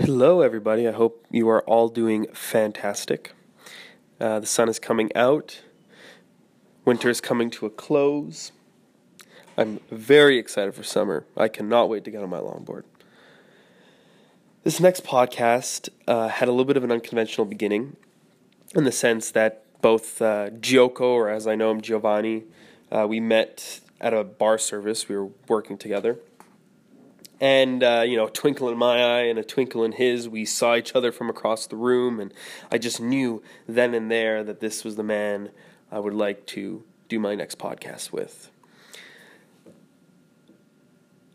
[0.00, 0.86] Hello, everybody.
[0.86, 3.32] I hope you are all doing fantastic.
[4.20, 5.62] Uh, the sun is coming out,
[6.84, 8.52] winter is coming to a close.
[9.56, 11.26] I'm very excited for summer.
[11.36, 12.84] I cannot wait to get on my longboard.
[14.62, 17.96] This next podcast uh, had a little bit of an unconventional beginning
[18.76, 22.44] in the sense that both uh, Gioco, or as I know him, Giovanni,
[22.92, 25.08] uh, we met at a bar service.
[25.08, 26.20] We were working together
[27.40, 30.44] and uh, you know, a twinkle in my eye and a twinkle in his, we
[30.44, 32.32] saw each other from across the room, and
[32.70, 35.50] I just knew then and there that this was the man
[35.90, 38.50] I would like to do my next podcast with.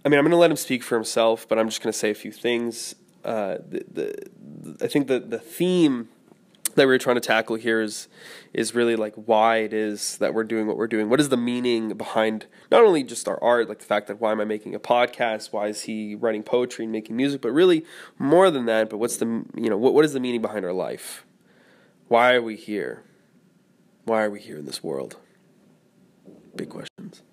[0.06, 1.98] I mean, I'm going to let him speak for himself, but I'm just going to
[1.98, 2.94] say a few things.
[3.24, 6.10] Uh, the, the, I think the the theme
[6.76, 8.08] that we're trying to tackle here is
[8.54, 11.10] is really like why it is that we're doing what we're doing.
[11.10, 14.32] What is the meaning behind not only just our art, like the fact that why
[14.32, 15.52] am I making a podcast?
[15.52, 17.42] Why is he writing poetry and making music?
[17.42, 17.86] But really
[18.20, 18.90] more than that.
[18.90, 21.26] But what's the you know what what is the meaning behind our life?
[22.08, 23.04] Why are we here?
[24.06, 25.18] Why are we here in this world?
[26.56, 27.24] Big questions.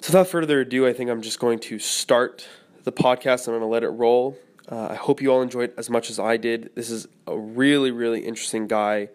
[0.00, 2.48] So without further ado, I think I'm just going to start
[2.82, 3.46] the podcast.
[3.46, 4.36] I'm going to let it roll.
[4.72, 6.70] Uh, I hope you all enjoyed as much as I did.
[6.74, 9.10] This is a really, really interesting guy.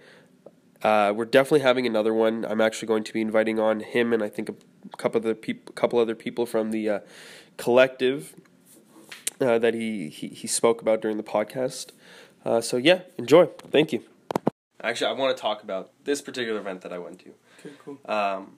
[0.84, 2.46] Uh, we're definitely having another one.
[2.48, 5.74] I'm actually going to be inviting on him and I think a couple other people,
[5.74, 7.00] couple other people from the uh,
[7.58, 8.36] collective
[9.42, 11.88] uh, that he, he he spoke about during the podcast.
[12.46, 13.48] Uh, so yeah, enjoy.
[13.72, 14.04] Thank you.
[14.84, 17.34] Actually, I want to talk about this particular event that I went to.
[17.60, 17.98] Okay, cool.
[18.06, 18.58] Um,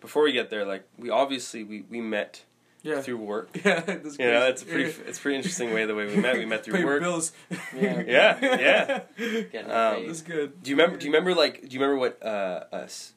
[0.00, 2.44] before we get there, like we obviously we, we met
[2.88, 3.02] Yeah.
[3.02, 3.48] through work.
[3.64, 6.16] Yeah, that's You know, it's a pretty it's a pretty interesting way the way we
[6.16, 6.36] met.
[6.36, 7.02] We met Pay through your work.
[7.02, 7.32] bills.
[7.76, 8.02] Yeah.
[8.06, 9.60] Yeah, yeah.
[9.60, 10.06] Um.
[10.06, 10.62] That's good.
[10.62, 10.96] Do you remember?
[10.98, 11.34] Do you remember?
[11.34, 13.12] Like, do you remember what uh, us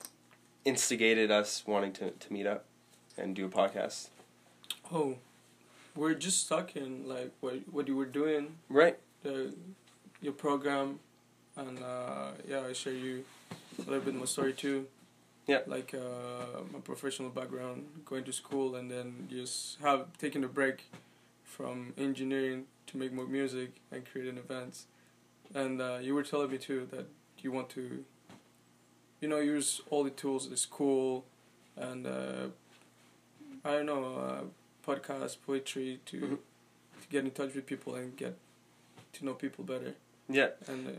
[0.65, 2.65] instigated us wanting to, to meet up
[3.17, 4.09] and do a podcast?
[4.93, 5.15] Oh,
[5.95, 8.97] we're just talking like what what you were doing, Right.
[9.23, 9.53] the
[10.21, 10.99] your program,
[11.55, 13.23] and uh, yeah, I share you
[13.79, 14.85] a little bit my story too.
[15.47, 15.59] Yeah.
[15.65, 20.83] Like uh, my professional background, going to school, and then just have taken a break
[21.43, 24.85] from engineering to make more music and creating events.
[25.53, 27.07] And uh, you were telling me too that
[27.39, 28.05] you want to,
[29.19, 31.25] you know, use all the tools at school,
[31.75, 32.47] and uh,
[33.63, 34.41] I don't know, uh,
[34.85, 36.37] podcast, poetry to Mhm.
[37.01, 38.37] to get in touch with people and get
[39.13, 39.95] to know people better.
[40.29, 40.49] Yeah.
[40.67, 40.91] And uh,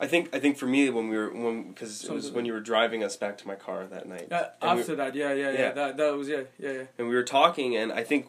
[0.00, 2.52] I think I think for me when we were when because it was when you
[2.52, 4.28] were driving us back to my car that night.
[4.30, 5.72] yeah, And we- after that, yeah, yeah, yeah, Yeah.
[5.72, 6.82] that that was yeah, yeah, yeah.
[6.98, 8.28] and we were talking and I think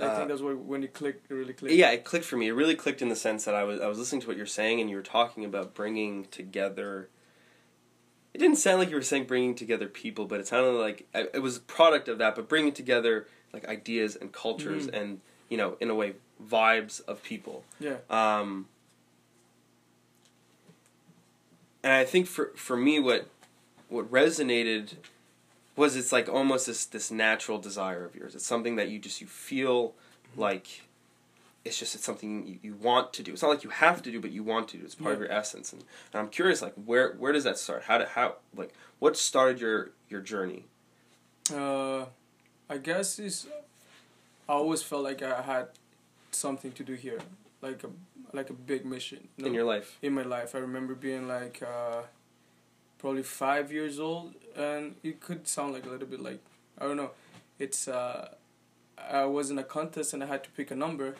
[0.00, 1.74] I Uh, think that's where when it clicked, it really clicked.
[1.74, 2.48] yeah, it clicked for me.
[2.48, 4.46] It really clicked in the sense that I was I was listening to what you're
[4.46, 7.08] saying and you were talking about bringing together.
[8.34, 11.24] It didn't sound like you were saying bringing together people, but it sounded like uh,
[11.34, 12.34] it was a product of that.
[12.34, 14.94] But bringing together like ideas and cultures Mhm.
[14.98, 17.64] and you know in a way vibes of people.
[17.78, 18.68] yeah, Um,
[21.82, 23.28] and I think for for me, what
[23.88, 24.94] what resonated
[25.76, 28.34] was it's like almost this this natural desire of yours.
[28.34, 29.94] It's something that you just you feel
[30.36, 30.82] like
[31.64, 33.32] it's just it's something you, you want to do.
[33.32, 34.84] It's not like you have to do, but you want to do.
[34.84, 35.72] It's part of your essence.
[35.72, 35.82] And,
[36.12, 37.84] and I'm curious, like where where does that start?
[37.84, 40.66] How did how like what started your your journey?
[41.50, 42.04] uh,
[42.68, 43.46] I guess is
[44.48, 45.68] I always felt like I had
[46.30, 47.18] something to do here,
[47.60, 47.88] like a
[48.34, 49.98] like a big mission you in your life?
[50.02, 50.54] in my life.
[50.54, 52.02] I remember being like uh,
[52.98, 56.40] probably five years old, and it could sound like a little bit like
[56.78, 57.10] I don't know.
[57.58, 58.28] It's uh,
[58.98, 61.16] I was in a contest and I had to pick a number,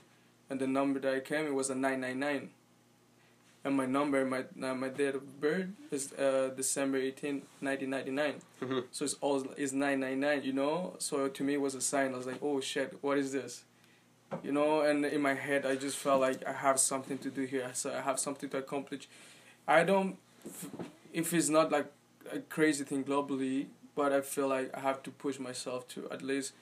[0.48, 2.50] and the number that I came it was a nine nine nine.
[3.64, 8.40] And my number, my uh, my date of birth is uh, December 18, 1999.
[8.60, 8.84] Mhm.
[8.90, 10.96] So it's all is 999, you know.
[10.98, 12.12] So to me it was a sign.
[12.12, 13.62] I was like, oh shit, what is this?
[14.42, 17.42] You know, and in my head I just felt like I have something to do
[17.44, 17.70] here.
[17.74, 19.08] So I have something to accomplish.
[19.66, 20.16] I don't,
[21.12, 21.86] if it's not like
[22.32, 26.22] a crazy thing globally, but I feel like I have to push myself to at
[26.22, 26.52] least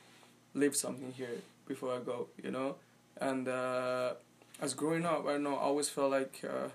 [0.54, 2.28] leave something here before I go.
[2.42, 2.76] You know,
[3.20, 4.14] and uh,
[4.60, 5.54] as growing up, I know.
[5.56, 6.42] I always felt like.
[6.44, 6.68] Uh,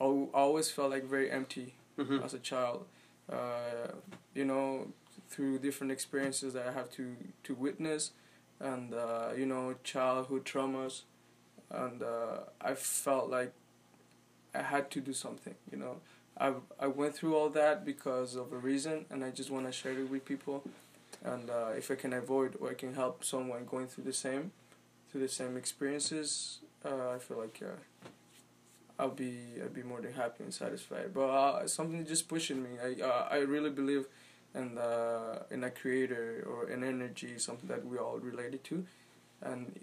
[0.00, 2.24] I always felt like very empty Mhm.
[2.24, 2.86] as a child.
[3.30, 3.92] Uh,
[4.34, 4.92] you know,
[5.30, 8.12] through different experiences that I have to to witness,
[8.60, 11.02] and uh, you know, childhood traumas,
[11.70, 13.52] and uh, I felt like
[14.54, 15.54] I had to do something.
[15.70, 15.96] You know,
[16.38, 19.72] I I went through all that because of a reason, and I just want to
[19.72, 20.62] share it with people.
[21.24, 24.52] And uh, if I can avoid or I can help someone going through the same,
[25.10, 27.60] through the same experiences, uh, I feel like.
[27.62, 27.76] Uh,
[28.98, 31.12] I'll be I'll be more than happy and satisfied.
[31.12, 32.70] But uh, something just pushing me.
[32.82, 34.06] I I really believe
[34.56, 38.84] in uh, in a creator or an energy, something that we all related to,
[39.42, 39.78] and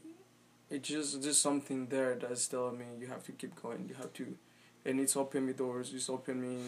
[0.69, 3.85] it's just just something there that's telling me you have to keep going.
[3.89, 4.25] You have to,
[4.85, 5.93] and it's opening me doors.
[5.93, 6.59] It's opening me,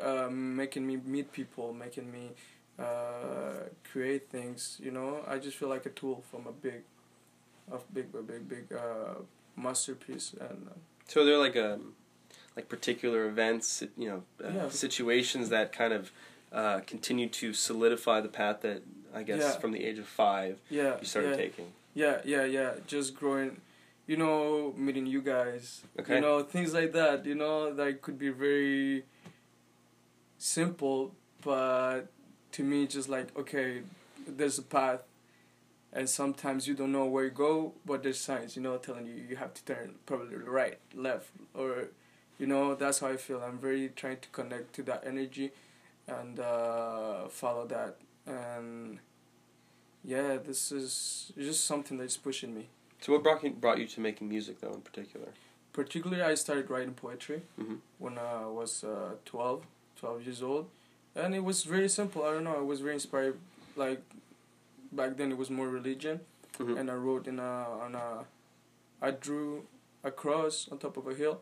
[0.00, 2.30] uh, making me meet people, making me
[2.78, 4.78] uh, create things.
[4.82, 6.82] You know, I just feel like a tool from a big,
[7.72, 9.14] a big, a big, big uh,
[9.56, 10.34] masterpiece.
[10.40, 10.74] And uh,
[11.06, 11.94] So they're like um,
[12.56, 14.68] like particular events, you know, uh, Yeah.
[14.68, 16.12] situations that kind of
[16.52, 18.82] uh, continue to solidify the path that
[19.14, 19.58] I guess Yeah.
[19.58, 21.36] from the age of five yeah, you started yeah.
[21.36, 21.72] taking.
[21.94, 22.74] Yeah, yeah, yeah.
[22.86, 23.60] Just growing,
[24.06, 25.82] you know, meeting you guys.
[25.98, 26.16] Okay.
[26.16, 27.26] You know, things like that.
[27.26, 29.04] You know, that could be very
[30.38, 32.02] simple, but
[32.52, 33.82] to me, just like okay,
[34.26, 35.00] there's a path,
[35.92, 39.14] and sometimes you don't know where you go, but there's signs, you know, telling you
[39.28, 41.88] you have to turn probably right, left, or,
[42.38, 43.42] you know, that's how I feel.
[43.42, 45.50] I'm very trying to connect to that energy,
[46.08, 47.96] and uh, follow that,
[48.26, 48.98] and
[50.04, 52.68] yeah, this is just something that's pushing me.
[53.00, 55.28] So what brought you, brought you to making music though in particular?
[55.72, 59.64] Particularly, I started writing poetry hmm when I was uh, 12,
[60.00, 60.66] 12 years old.
[61.14, 62.24] And it was very simple.
[62.24, 62.56] I don't know.
[62.56, 63.38] I was very inspired.
[63.76, 64.02] Like,
[64.92, 66.20] back then it was more religion.
[66.58, 68.24] hmm And I wrote in a, on a,
[69.02, 69.64] I drew
[70.04, 71.40] a cross on top of a hill.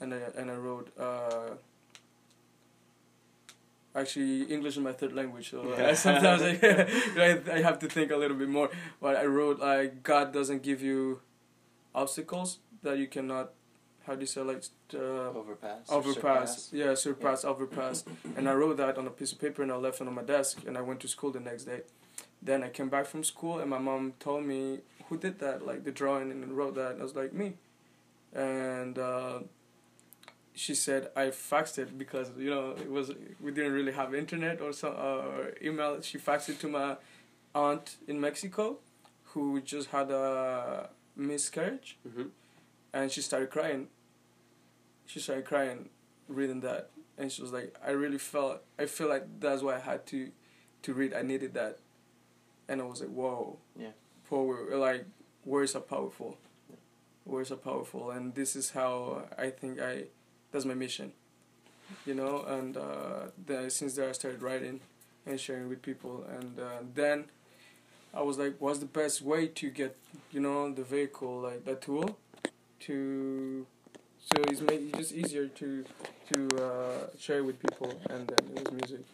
[0.00, 1.56] And I, and I wrote, uh,
[4.00, 5.50] actually English is my third language.
[5.50, 5.88] So Yeah.
[5.88, 6.52] I, sometimes I,
[7.26, 8.70] I, I have to think a little bit more.
[9.00, 11.20] But I wrote, like, God doesn't give you
[11.94, 13.50] obstacles that you cannot,
[14.06, 14.62] how do you say, like,
[14.94, 15.90] uh, Overpass.
[15.90, 18.04] or overpass yeah surpass overpass
[18.36, 20.22] and i wrote that on a piece of paper and i left it on my
[20.22, 21.80] desk and i went to school the next day
[22.40, 24.78] then i came back from school and my mom told me
[25.08, 27.52] who did that like the drawing and wrote that and i was like me
[28.32, 29.40] and uh,
[30.64, 34.60] she said i faxed it because you know it was we didn't really have internet
[34.60, 36.96] or so or email she faxed it to my
[37.54, 38.66] aunt in mexico
[39.32, 42.28] who just had a miscarriage hmm
[42.92, 43.88] and she started crying.
[45.06, 45.88] She started crying,
[46.28, 48.62] reading that, and she was like, "I really felt.
[48.78, 50.30] I feel like that's why I had to,
[50.82, 51.14] to read.
[51.14, 51.78] I needed that."
[52.68, 53.92] And I was like, "Whoa." Yeah.
[54.28, 55.06] Power, like
[55.44, 56.38] words are powerful.
[57.24, 60.04] Words are powerful, and this is how I think I.
[60.52, 61.12] That's my mission.
[62.06, 64.80] You know, and uh, then since there I started writing,
[65.26, 67.26] and sharing with people, and uh, then.
[68.14, 69.96] I was like, what's the best way to get,
[70.32, 72.18] you know, the vehicle, like the tool,
[72.80, 73.66] to
[74.18, 75.84] so it's make it just easier to
[76.32, 79.04] to uh, share with people and then it was music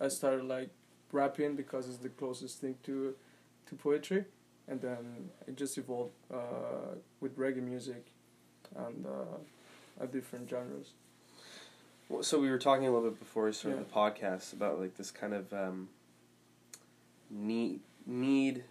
[0.00, 0.70] i started like
[1.12, 3.14] rapping because it's the closest thing to
[3.66, 4.24] to poetry
[4.68, 8.06] and then it just evolved uh, with reggae music
[8.76, 10.90] and uh, a different genres
[12.08, 13.84] Well, so we were talking a little bit before we started Yeah.
[13.84, 15.88] the podcast about like this kind of um,
[17.30, 18.64] need need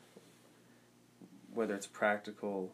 [1.53, 2.71] whether it's practical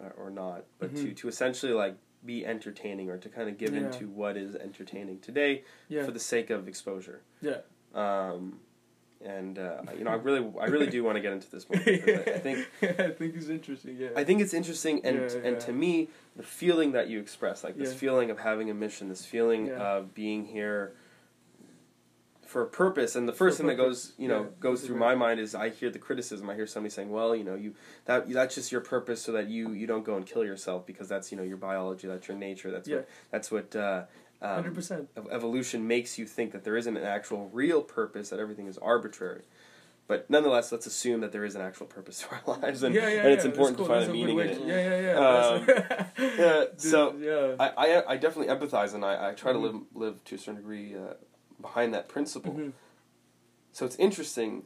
[0.00, 1.16] uh, or not, but to Mhm.
[1.16, 3.80] to essentially like be entertaining or to kind of give Yeah.
[3.86, 7.22] into what is entertaining today yeah for the sake of exposure.
[7.40, 7.60] yeah
[7.94, 8.60] Um,
[9.24, 11.78] and uh, you know, I really I really do want to get into this more.
[11.84, 15.40] because I, I think i think it's interesting yeah I think it's interesting, and Yeah,
[15.44, 17.98] and to me, the feeling that you express, like this Yeah.
[17.98, 19.82] feeling of having a mission, this feeling Yeah.
[19.96, 20.94] of being here
[22.46, 25.14] for a purpose, and the first thing that goes, you know, yeah, goes through my
[25.14, 26.50] mind is I hear the criticism.
[26.50, 27.74] I hear somebody saying, "Well, you know, you
[28.06, 31.08] that that's just your purpose, so that you you don't go and kill yourself because
[31.08, 32.96] that's you know your biology, that's your nature, that's Yeah.
[32.96, 34.04] what that's what." Uh,
[34.42, 38.40] um, 100% ev- evolution makes you think that there isn't an actual real purpose, that
[38.40, 39.42] everything is arbitrary.
[40.06, 43.08] But nonetheless, let's assume that there is an actual purpose to our lives, and, yeah,
[43.08, 44.60] yeah, and it's yeah, important that's to find That's a meaning in it.
[44.66, 46.66] Yeah, yeah, yeah.
[46.66, 47.54] Um, Dude, so yeah.
[47.60, 47.68] I,
[47.98, 49.62] I, I definitely empathize, and I, I try to Mhm.
[49.62, 51.14] live live to a certain degree uh,
[51.60, 52.54] behind that principle.
[52.54, 52.72] Mhm,
[53.72, 54.64] So it's interesting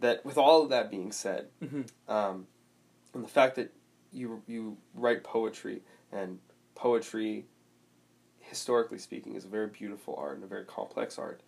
[0.00, 1.88] that with all of that being said, mhm.
[2.08, 2.46] um,
[3.14, 3.72] and the fact that
[4.12, 6.40] you you write poetry and
[6.74, 7.46] poetry,
[8.50, 11.40] historically speaking, is a very beautiful art and a very complex art.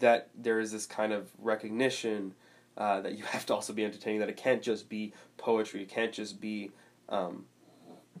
[0.00, 2.34] That there is this kind of recognition
[2.76, 4.20] uh, that you have to also be entertaining.
[4.20, 5.80] That it can't just be poetry.
[5.82, 6.72] It can't just be
[7.08, 7.46] um,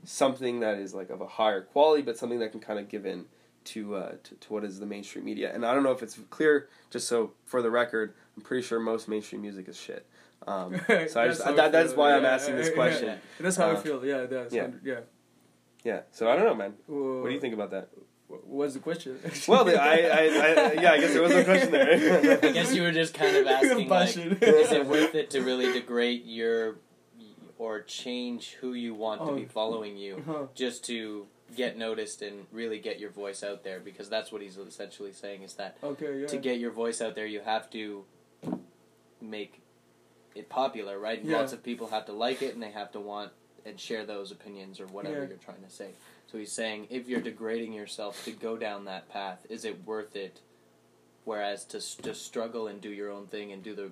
[0.04, 3.04] something that is like of a higher quality, but something that can kind of give
[3.04, 3.26] in
[3.64, 5.52] to, uh, to to what is the mainstream media.
[5.52, 6.68] And I don't know if it's clear.
[6.90, 10.06] Just so for the record, I'm pretty sure most mainstream music is shit.
[10.46, 13.08] Um, so I That's just, I that, that's why I'm Yeah, asking this question.
[13.08, 13.16] yeah.
[13.40, 14.06] That's how I Uh, feel.
[14.06, 14.68] Yeah, that's yeah.
[14.84, 15.00] yeah.
[15.86, 15.92] Yeah.
[15.94, 16.00] Yeah.
[16.10, 16.74] So I don't know, man.
[16.88, 17.88] Well, What do you think about that?
[18.28, 19.18] wh- What's the question?
[19.46, 22.38] Well, the, I, I, I, yeah, I guess there was no question there.
[22.42, 25.72] I guess you were just kind of asking, like, is it worth it to really
[25.72, 26.76] degrade your
[27.58, 29.36] or change who you want to Oh.
[29.36, 30.46] be following you Uh-huh.
[30.54, 33.80] just to get noticed and really get your voice out there?
[33.80, 36.26] Because that's what he's essentially saying is that Okay, yeah.
[36.26, 38.04] to get your voice out there, you have to
[39.20, 39.62] make
[40.34, 41.20] it popular, right?
[41.20, 41.38] And Yeah.
[41.38, 43.32] Lots of people have to like it, and they have to want
[43.66, 45.28] and share those opinions or whatever Yeah.
[45.28, 45.90] you're trying to say.
[46.28, 50.14] So he's saying, if you're degrading yourself to go down that path, is it worth
[50.16, 50.40] it?
[51.24, 53.90] Whereas to s- to struggle and do your own thing and do the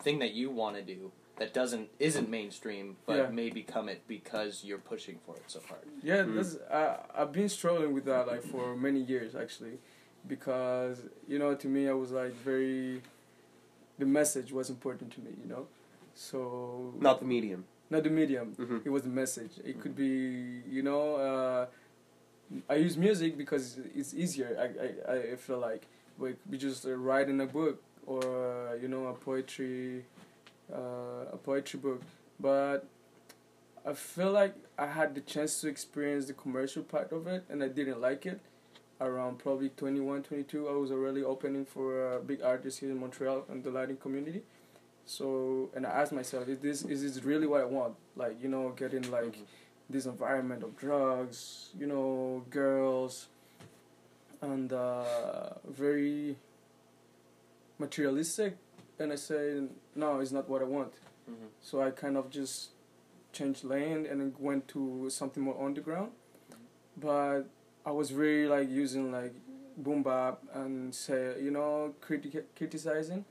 [0.00, 3.28] thing that you want to do that doesn't isn't mainstream, but Yeah.
[3.30, 5.86] may become it because you're pushing for it so hard.
[6.02, 6.34] Yeah, Mm.
[6.34, 9.78] that's, I I've been struggling with that like for many years actually,
[10.26, 13.02] because you know to me I was like very,
[13.98, 15.68] the message was important to me, you know,
[16.14, 17.64] so Not the medium.
[17.92, 18.48] Not the medium.
[18.54, 19.52] hmm It was the message.
[19.64, 20.12] It could be
[20.76, 21.66] you know, uh,
[22.68, 24.50] I use music because it's easier.
[24.58, 25.86] I I, I feel like
[26.18, 30.04] like we be just uh, writing a book or uh, you know a poetry,
[30.72, 32.02] uh, a poetry book,
[32.40, 32.86] but
[33.84, 37.62] I feel like I had the chance to experience the commercial part of it and
[37.62, 38.40] I didn't like it.
[39.00, 43.44] Around probably 21, 22, I was already opening for a big artist here in Montreal
[43.50, 44.42] in the lighting community.
[45.04, 47.94] So, and I asked myself, is this is this really what I want?
[48.16, 49.46] Like, you know, getting like Mhm.
[49.90, 53.28] this environment of drugs, you know, girls,
[54.40, 56.36] and uh, very
[57.78, 58.56] materialistic.
[58.98, 60.92] And I said, no, it's not what I want.
[61.28, 61.48] Mhm.
[61.60, 62.70] So I kind of just
[63.32, 66.12] changed lane and went to something more underground.
[66.96, 67.44] But
[67.84, 69.34] I was really like using like
[69.76, 73.24] boom bap and say you know criti- criticizing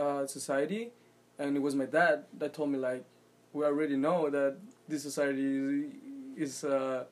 [0.00, 0.90] uh, society,
[1.38, 3.04] and it was my dad that told me like
[3.52, 4.56] we already know that
[4.88, 5.42] this society
[6.36, 7.04] is, is uh,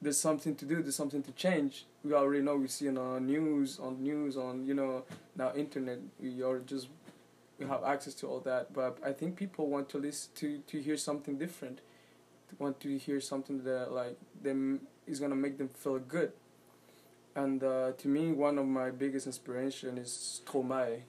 [0.00, 1.86] there's something to do, there's something to change.
[2.04, 5.04] We already know we see it on news, on news, on you know
[5.36, 5.98] now internet.
[6.20, 6.88] We are just
[7.58, 10.80] we have access to all that, but I think people want to listen to to
[10.80, 11.80] hear something different,
[12.58, 16.32] want to hear something that like them is gonna make them feel good.
[17.34, 21.02] And uh, to me, one of my biggest inspiration is Stromae.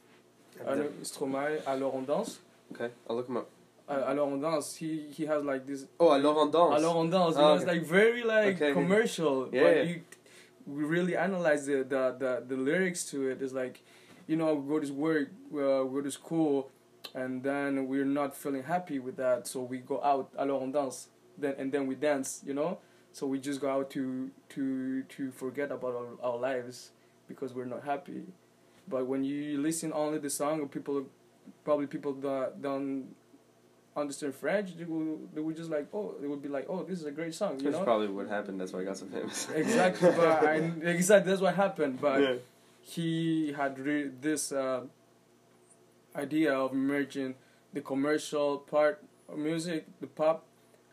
[0.67, 2.39] I know Stromae, Alors on danse.
[2.73, 3.49] Okay, I'll look him up.
[3.89, 4.75] Uh, Alors on danse.
[4.75, 5.85] He he has like this.
[5.99, 6.75] Oh, alors on danse.
[6.79, 7.35] Alors on danse.
[7.35, 8.73] You Oh, know, it's like very like Okay, okay.
[8.73, 9.49] commercial.
[9.51, 9.83] Yeah, but yeah.
[9.83, 10.01] you,
[10.65, 13.41] we really analyze the, the the the lyrics to it.
[13.41, 13.81] It's like,
[14.27, 16.69] you know, we go to work, uh, we go to school,
[17.13, 20.29] and then we're not feeling happy with that, so we go out.
[20.37, 21.07] Alors on danse.
[21.37, 22.41] Then and then we dance.
[22.45, 22.77] You know.
[23.11, 26.91] So we just go out to to to forget about our, our lives
[27.27, 28.23] because we're not happy.
[28.87, 31.05] But when you listen only the song, people
[31.63, 33.15] probably people that don't
[33.95, 36.99] understand French, they will they would just like oh they would be like oh this
[36.99, 38.59] is a great song you That's know probably what happened.
[38.59, 39.47] That's why I got so famous.
[39.55, 42.35] exactly but I, exactly that's what happened but yeah.
[42.81, 44.81] he had re- this uh,
[46.15, 47.35] idea of merging
[47.73, 50.45] the commercial part of music, the pop,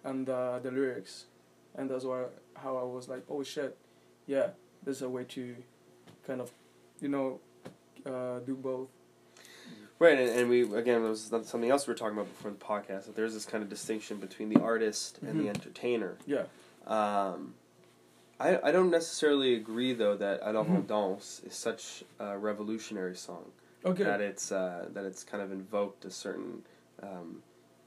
[0.05, 1.27] and uh, the lyrics,
[1.75, 2.25] and that's why
[2.57, 3.77] how I was like, oh shit,
[4.27, 4.49] yeah,
[4.83, 5.57] there's a way to
[6.27, 6.51] kind of,
[7.01, 7.41] you know,
[8.07, 8.89] uh, do both.
[9.99, 12.57] Right, and, and we again, it was something else we were talking about before the
[12.57, 13.05] podcast.
[13.07, 15.49] That there's this kind of distinction between the artist and the Mhm.
[15.57, 16.17] entertainer.
[16.27, 16.45] Yeah,
[16.87, 17.55] Um,
[18.41, 20.87] I I don't necessarily agree though that Alors Mhm.
[20.87, 23.53] danse is such a revolutionary song
[23.85, 26.65] okay, that it's uh, that it's kind of invoked a certain
[27.03, 27.43] um,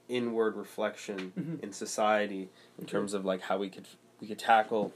[0.08, 1.60] inward reflection Mhm.
[1.64, 2.92] in society in Okay.
[2.92, 3.88] terms of like how we could
[4.20, 4.92] we could tackle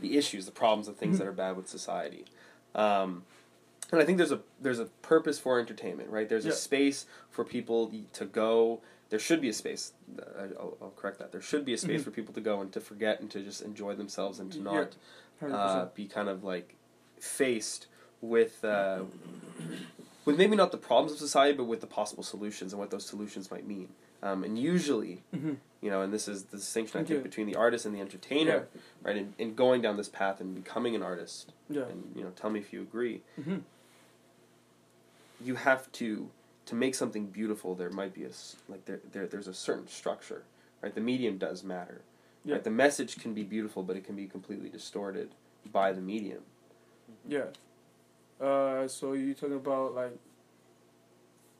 [0.00, 1.18] the issues, the problems, the things Mhm.
[1.20, 2.26] that are bad with society.
[2.74, 3.24] Um,
[3.92, 6.28] and I think there's a there's a purpose for entertainment, right?
[6.28, 6.52] There's Yeah.
[6.52, 8.80] a space for people to go.
[9.10, 9.92] There should be a space.
[10.38, 11.32] I- I'll, I'll correct that.
[11.32, 12.04] There should be a space Mhm.
[12.04, 14.96] for people to go and to forget and to just enjoy themselves and to not
[15.40, 16.74] hundred uh, be kind of like
[17.18, 17.86] faced
[18.20, 19.04] with uh,
[20.24, 23.06] with maybe not the problems of society, but with the possible solutions and what those
[23.06, 23.88] solutions might mean.
[24.22, 25.56] Um, and usually, Mhm.
[25.80, 28.66] you know, and this is the distinction I think between the artist and the entertainer,
[29.02, 29.16] right?
[29.16, 31.84] In, in going down this path and becoming an artist, Yeah.
[31.84, 33.22] and you know, tell me if you agree.
[33.42, 33.58] hmm
[35.44, 36.30] You have to
[36.66, 37.74] to make something beautiful.
[37.74, 38.30] There might be a
[38.68, 40.42] like there, there there's a certain structure,
[40.82, 40.94] right?
[40.94, 42.02] The medium does matter.
[42.44, 42.54] Yeah.
[42.54, 42.64] Right?
[42.64, 45.30] The message can be beautiful, but it can be completely distorted
[45.72, 46.42] by the medium.
[47.26, 47.46] Yeah.
[48.40, 50.16] Uh, so you talking about like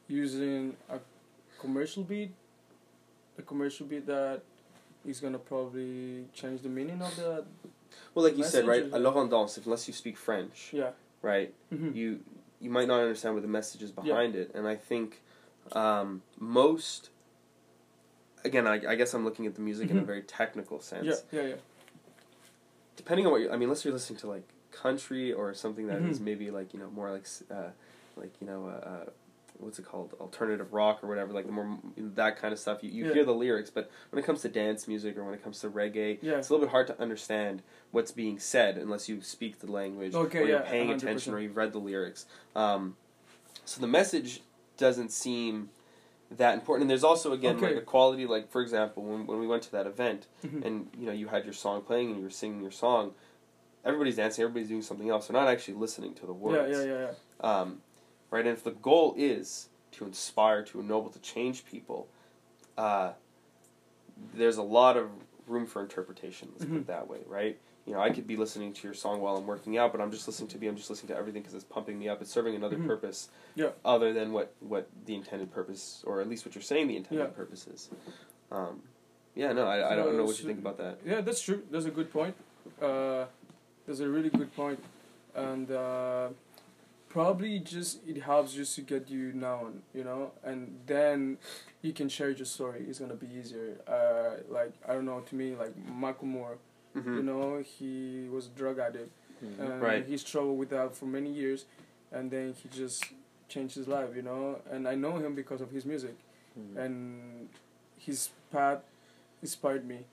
[0.06, 0.98] using a
[1.58, 2.30] commercial beat,
[3.38, 4.42] a commercial beat that
[5.06, 7.44] is gonna probably change the meaning of the
[8.14, 8.84] Well, like you said, right?
[8.92, 9.32] Alors on
[9.64, 10.90] unless you speak French, yeah.
[11.22, 11.52] right?
[11.72, 11.94] Mhm.
[11.94, 12.20] You
[12.60, 15.22] you might not understand what the message is behind it, and I think
[15.72, 17.10] um, most.
[18.44, 20.06] Again, I, I guess I'm looking at the music in a Mhm.
[20.06, 21.24] very technical sense.
[21.32, 21.54] Yeah, yeah, yeah.
[22.96, 26.00] Depending on what you, I mean, unless you're listening to like country or something that
[26.02, 26.24] is Mhm.
[26.24, 27.70] maybe like you know more like uh,
[28.16, 29.10] like you know uh, uh,
[29.58, 32.90] what's it called alternative rock or whatever like the more that kind of stuff you,
[32.90, 33.12] you Yeah.
[33.14, 35.68] hear the lyrics but when it comes to dance music or when it comes to
[35.70, 36.38] reggae Yeah.
[36.38, 40.14] it's a little bit hard to understand what's being said unless you speak the language
[40.14, 40.96] Okay, or you're yeah, paying 100%.
[41.02, 42.96] attention or you've read the lyrics um,
[43.64, 44.42] so the message
[44.76, 45.70] doesn't seem
[46.30, 46.82] that important.
[46.82, 47.68] And there's also again Okay.
[47.68, 50.64] like a quality, like for example, when when we went to that event Mhm.
[50.64, 53.14] and you know you had your song playing and you were singing your song,
[53.84, 55.26] everybody's dancing, everybody's doing something else.
[55.26, 56.78] They're not actually listening to the yeah, words.
[56.78, 57.10] yeah, yeah,
[57.42, 57.50] yeah.
[57.60, 57.80] Um,
[58.30, 62.08] right, and if the goal is to inspire, to ennoble, to change people,
[62.76, 63.12] uh,
[64.34, 65.08] there's a lot of
[65.46, 66.48] room for interpretation.
[66.52, 66.80] Let's put Mhm.
[66.82, 67.58] it that way, right?
[67.86, 70.10] You know, I could be listening to your song while I'm working out, but I'm
[70.10, 70.66] just listening to me.
[70.66, 72.20] I'm just listening to everything because it's pumping me up.
[72.20, 72.86] It's serving another Mhm.
[72.86, 73.70] purpose, Yeah.
[73.84, 77.28] other than what what the intended purpose, or at least what you're saying the intended
[77.28, 77.30] Yeah.
[77.34, 77.88] purpose is.
[78.50, 78.82] Um,
[79.34, 80.98] yeah, no, I, I don't know what you think about that.
[81.04, 81.62] Yeah, that's true.
[81.70, 82.34] That's a good point.
[82.82, 83.24] Uh,
[83.86, 84.84] that's a really good point,
[85.34, 86.28] and uh,
[87.08, 91.38] probably just it helps just to get you known, you know, and then
[91.82, 92.84] you can share your story.
[92.88, 93.76] It's gonna be easier.
[93.86, 96.56] Uh, like I don't know, to me, like Macklemore,
[96.96, 97.16] Mhm.
[97.16, 99.10] you know, he was a drug addict,
[99.42, 99.58] Mhm.
[99.60, 100.04] and Right.
[100.06, 101.66] he struggled with that for many years,
[102.12, 103.04] and then he just
[103.48, 104.60] changed his life, you know.
[104.70, 106.16] And I know him because of his music
[106.58, 106.76] Mhm.
[106.76, 107.48] and
[107.96, 108.82] his path
[109.42, 110.04] inspired me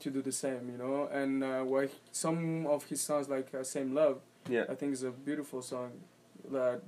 [0.00, 3.62] to do the same you know and uh, what some of his songs like uh,
[3.62, 5.92] same love Yeah, i think it's a beautiful song
[6.50, 6.80] that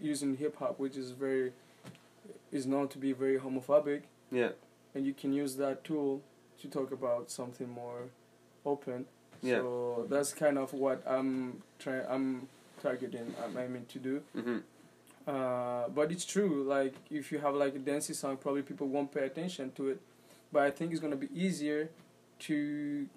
[0.00, 1.52] using hip-hop which is very
[2.52, 4.50] is known to be very homophobic yeah,
[4.94, 6.22] and you can use that tool
[6.60, 8.08] to talk about something more
[8.64, 9.06] open
[9.42, 9.58] Yeah.
[9.58, 12.48] so that's kind of what i'm trying i'm
[12.82, 14.58] targeting i'm aiming to do hmm
[15.26, 16.62] uh, but it's true.
[16.62, 20.00] Like if you have like a dancey song, probably people won't pay attention to it.
[20.52, 21.90] But I think it's gonna be easier
[22.46, 23.08] to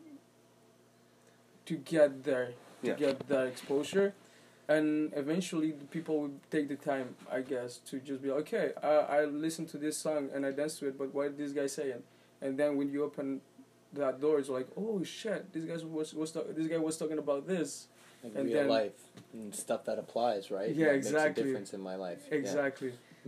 [1.68, 2.94] to get there, to Yeah.
[2.96, 4.14] get that exposure,
[4.68, 8.72] and eventually the people will take the time, I guess, to just be like, okay.
[8.82, 11.52] I I listen to this song and I dance to it, but what is this
[11.52, 12.04] guy saying?
[12.42, 13.42] And then when you open
[13.94, 17.18] that door, it's like, oh shit, this guy was was talk- this guy was talking
[17.18, 17.88] about this.
[18.24, 19.00] Like and real then- life
[19.34, 20.76] and stuff that applies, right?
[20.76, 21.28] Yeah, That exactly.
[21.28, 22.22] Makes a difference in my life.
[22.30, 22.38] Yeah.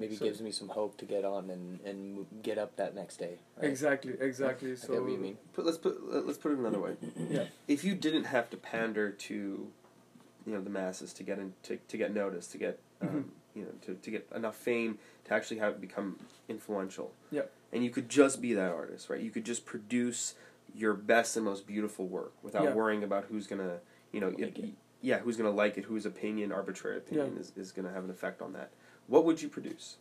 [0.04, 0.08] Exactly.
[0.08, 2.96] Maybe So- gives me some hope to get on and and mo- get up that
[2.96, 3.40] next day.
[3.58, 3.70] Right?
[3.70, 4.14] Exactly.
[4.20, 4.72] Exactly.
[4.72, 5.38] I so get what you mean.
[5.54, 6.96] Put, let's put let's put it another way.
[7.30, 7.46] Yeah.
[7.68, 11.78] if you didn't have to pander to, you know, the masses to get in to,
[11.78, 13.24] to get noticed, to get um, Mhm.
[13.56, 17.14] you know to, to get enough fame to actually have it become influential.
[17.32, 17.52] Yep.
[17.74, 19.22] And you could just be that artist, right?
[19.22, 20.36] You could just produce
[20.76, 22.74] your best and most beautiful work without Yeah.
[22.74, 23.80] worrying about who's gonna,
[24.12, 24.74] you know, Like y- it.
[25.02, 27.40] Yeah, who's gonna like it, whose opinion, arbitrary opinion Yeah.
[27.42, 28.70] is, is gonna have an effect on that.
[29.08, 29.98] What would you produce?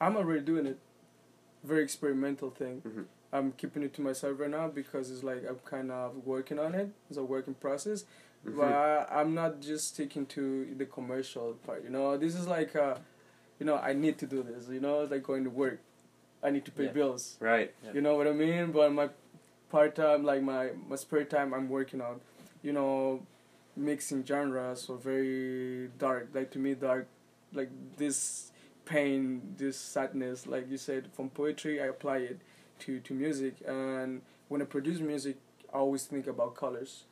[0.00, 0.78] I'm already doing it.
[1.62, 2.82] Very experimental thing.
[2.86, 3.04] Mhm.
[3.32, 6.74] I'm keeping it to myself right now because it's like I'm kind of working on
[6.74, 6.90] it.
[7.08, 8.04] It's a working process,
[8.46, 8.56] Mhm.
[8.56, 11.84] but I, I'm not just sticking to the commercial part.
[11.84, 12.96] You know, this is like, uh,
[13.60, 14.68] you know, I need to do this.
[14.68, 15.78] You know, it's like going to work.
[16.42, 16.92] I need to pay Yeah.
[16.92, 17.36] bills.
[17.40, 17.72] Right.
[17.84, 17.92] Yeah.
[17.92, 18.72] You know what I mean?
[18.72, 19.10] But my
[19.70, 22.20] part time, like my my spare time, I'm working on,
[22.62, 23.24] you know,
[23.80, 24.82] mixing genres.
[24.82, 26.28] So very dark.
[26.34, 27.08] Like to me, dark,
[27.52, 28.52] like this
[28.84, 30.46] pain, this sadness.
[30.46, 32.40] Like you said, from poetry, I apply it
[32.80, 33.56] to to music.
[33.66, 35.36] And when I produce music,
[35.72, 37.04] I always think about colors.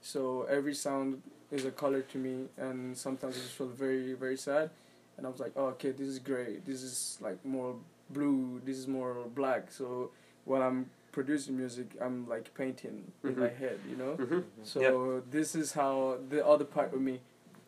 [0.00, 4.36] So every sound is a color to me, and sometimes I just feel very very
[4.36, 4.70] sad.
[5.16, 6.58] And I was like, oh, okay, this is gray.
[6.64, 7.74] This is like more
[8.08, 8.62] blue.
[8.64, 9.70] This is more black.
[9.70, 10.10] So
[10.44, 13.56] when I'm producing music, I'm like painting in my Mhm.
[13.56, 14.14] head, you know.
[14.16, 17.20] hmm So this is how the other part of me,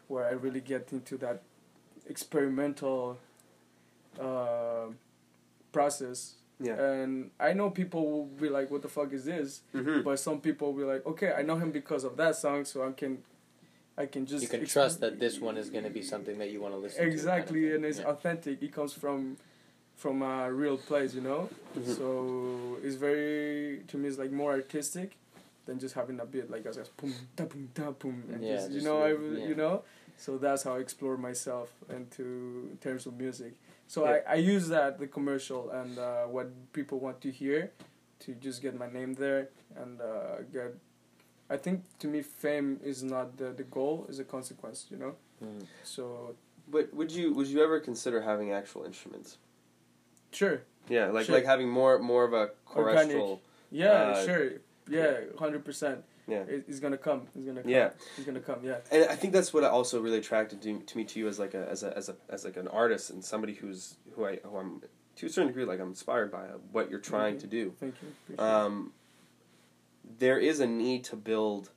[0.09, 1.43] where I really get into that
[2.09, 3.19] experimental
[4.21, 4.89] uh,
[5.73, 6.35] process.
[6.61, 6.75] Yeah.
[6.81, 10.41] And I know people will be like, "What the fuck is this?" hmm But some
[10.41, 13.23] people will be like, "Okay, I know him because of that song, so I can,
[13.97, 16.39] I can just You can ex- trust that this one is going to be something
[16.39, 17.03] that you want to listen to.
[17.05, 18.11] kind of exactly, and it's Yeah.
[18.13, 18.63] authentic.
[18.63, 19.39] It comes from,
[19.97, 21.49] from a real place, you know.
[21.77, 21.97] Mhm.
[21.97, 25.17] So it's very to me it's like more artistic
[25.67, 28.57] than just having a beat like I said boom da boom da boom and Yeah,
[28.57, 29.49] just, you just know I, yeah.
[29.49, 29.83] you know
[30.17, 33.53] so that's how I explore myself into in terms of music.
[33.87, 34.21] So Yeah.
[34.27, 37.71] I, I use that the commercial and uh, what people want to hear
[38.21, 40.75] to just get my name there and uh, get.
[41.51, 45.15] I think to me fame is not the the goal is a consequence you know
[45.43, 45.67] Mm.
[45.83, 46.37] so
[46.69, 49.39] But would you would you ever consider having actual instruments?
[50.33, 51.37] Sure Yeah, like Sure.
[51.37, 53.39] like having more more of a Organic.
[53.71, 54.51] yeah Uh, sure
[54.89, 56.43] yeah hundred percent Yeah.
[56.43, 57.91] it, it's gonna come it's gonna come Yeah.
[58.17, 61.05] it's gonna come yeah And I think that's what also really attracted to, to me
[61.05, 63.55] to you as like a as a as a as like an artist and somebody
[63.55, 64.83] who's who I who I'm
[65.17, 67.41] to a certain degree like I'm inspired by uh, what you're trying Mhm.
[67.41, 67.75] to do.
[67.79, 68.09] Thank you.
[68.35, 68.41] Appreciate.
[68.45, 68.93] Um,
[70.19, 71.71] there is a need to build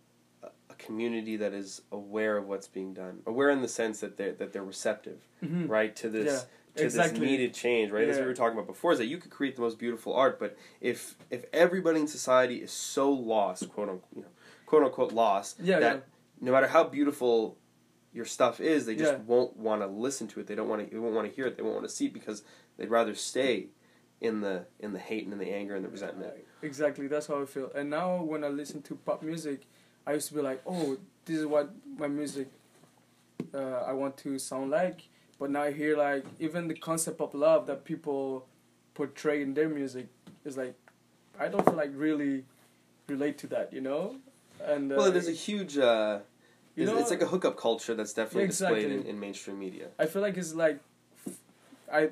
[0.43, 4.25] a, community that is aware of what's being done, aware in the sense that they
[4.29, 5.69] are that they're receptive, Mhm.
[5.69, 7.19] right, to this Yeah, to exactly.
[7.19, 8.07] this needed change, right?
[8.07, 10.39] As we were talking about before, is that you could create the most beautiful art,
[10.39, 14.27] but if if everybody in society is so lost, quote unquote, you know,
[14.65, 16.01] quote unquote lost, Yeah, that yeah.
[16.41, 17.57] no matter how beautiful
[18.13, 19.19] your stuff is, they just Yeah.
[19.25, 20.47] won't want to listen to it.
[20.47, 20.93] They don't want to.
[20.93, 21.57] They won't want to hear it.
[21.57, 22.43] They won't want to see it because
[22.77, 23.67] they'd rather stay
[24.21, 26.33] in the in the hate and in the anger and the resentment.
[26.61, 27.71] Exactly, that's how I feel.
[27.75, 29.65] And now when I listen to pop music,
[30.07, 32.49] I used to be like, oh, this is what my music
[33.53, 35.09] uh, I want to sound like.
[35.39, 38.45] But now I hear like even the concept of love that people
[38.93, 40.07] portray in their music
[40.45, 40.75] is like,
[41.39, 42.45] I don't feel like really
[43.07, 44.15] relate to that, you know.
[44.63, 45.77] And uh, Well, there's a huge.
[45.77, 46.19] Uh,
[46.75, 49.87] You it's, know- it's like a hookup culture that's definitely displayed in, in mainstream media.
[49.99, 50.79] I feel like it's like,
[51.91, 52.09] I,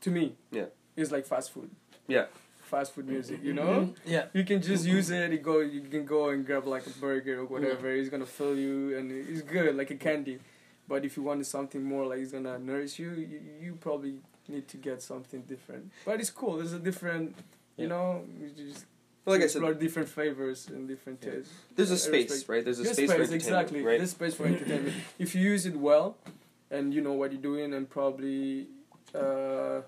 [0.00, 0.66] to me, Yeah.
[0.96, 1.70] it's like fast food.
[2.08, 2.26] Yeah.
[2.62, 3.94] Fast food music, you know.
[4.04, 4.24] Yeah.
[4.32, 5.30] You can just use it.
[5.30, 5.60] You go.
[5.60, 7.86] You can go and grab like a burger or whatever.
[7.92, 10.38] It's gonna fill you, and it's good, like a candy.
[10.88, 14.14] But if you want something more, like it's gonna nourish you, you, you probably
[14.48, 15.90] need to get something different.
[16.04, 16.56] But it's cool.
[16.58, 17.34] There's a different,
[17.76, 17.88] you Yeah.
[17.88, 18.86] know, you just
[19.24, 21.32] Like I said, explore different flavors and different Yeah.
[21.32, 21.52] tastes.
[21.74, 22.64] there's a I space, respect- right?
[22.64, 23.82] There's a There's space, for space, entertainment, exactly.
[23.82, 23.98] right?
[23.98, 24.94] There's space for entertainment.
[25.18, 26.16] if you use it well,
[26.70, 28.68] and you know what you're doing, and probably,
[29.14, 29.80] uh,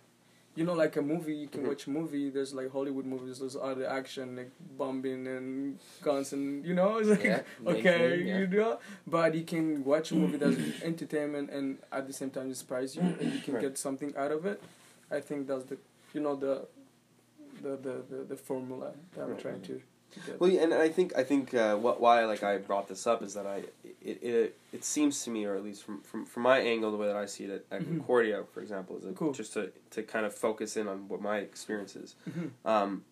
[0.58, 1.68] you know, like a movie, you can Mhm.
[1.70, 2.30] watch a movie.
[2.36, 3.38] There's like Hollywood movies.
[3.40, 7.42] There's other action, like bombing and guns, and you know, it's like Yeah,
[7.74, 8.38] okay, yeah.
[8.40, 8.72] you know.
[9.06, 10.58] But you can watch a movie that's
[10.90, 13.62] entertainment and at the same time inspires you, and you can Right.
[13.66, 14.60] get something out of it.
[15.18, 15.78] I think that's the,
[16.14, 16.54] you know, the,
[17.62, 19.38] the the the, the formula that I'm Right.
[19.46, 19.80] trying to.
[20.38, 23.22] Well, yeah, and I think I think uh, what why like I brought this up
[23.22, 23.62] is that I
[24.02, 26.96] it, it it seems to me, or at least from from, from my angle, the
[26.96, 27.98] way that I see it at, at Mhm.
[27.98, 29.32] Concordia, for example, is a, Cool.
[29.32, 32.14] just to to kind of focus in on what my experience is.
[32.28, 32.50] Mhm.
[32.64, 33.04] Um,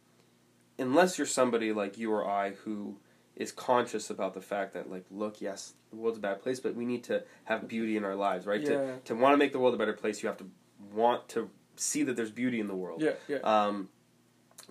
[0.79, 2.97] unless you're somebody like you or I who
[3.35, 6.75] is conscious about the fact that like look yes the world's a bad place but
[6.75, 8.69] we need to have beauty in our lives right Yeah.
[8.69, 10.51] to to want to make the world a better place you have to
[10.93, 13.37] want to see that there's beauty in the world Yeah, yeah.
[13.39, 13.91] um,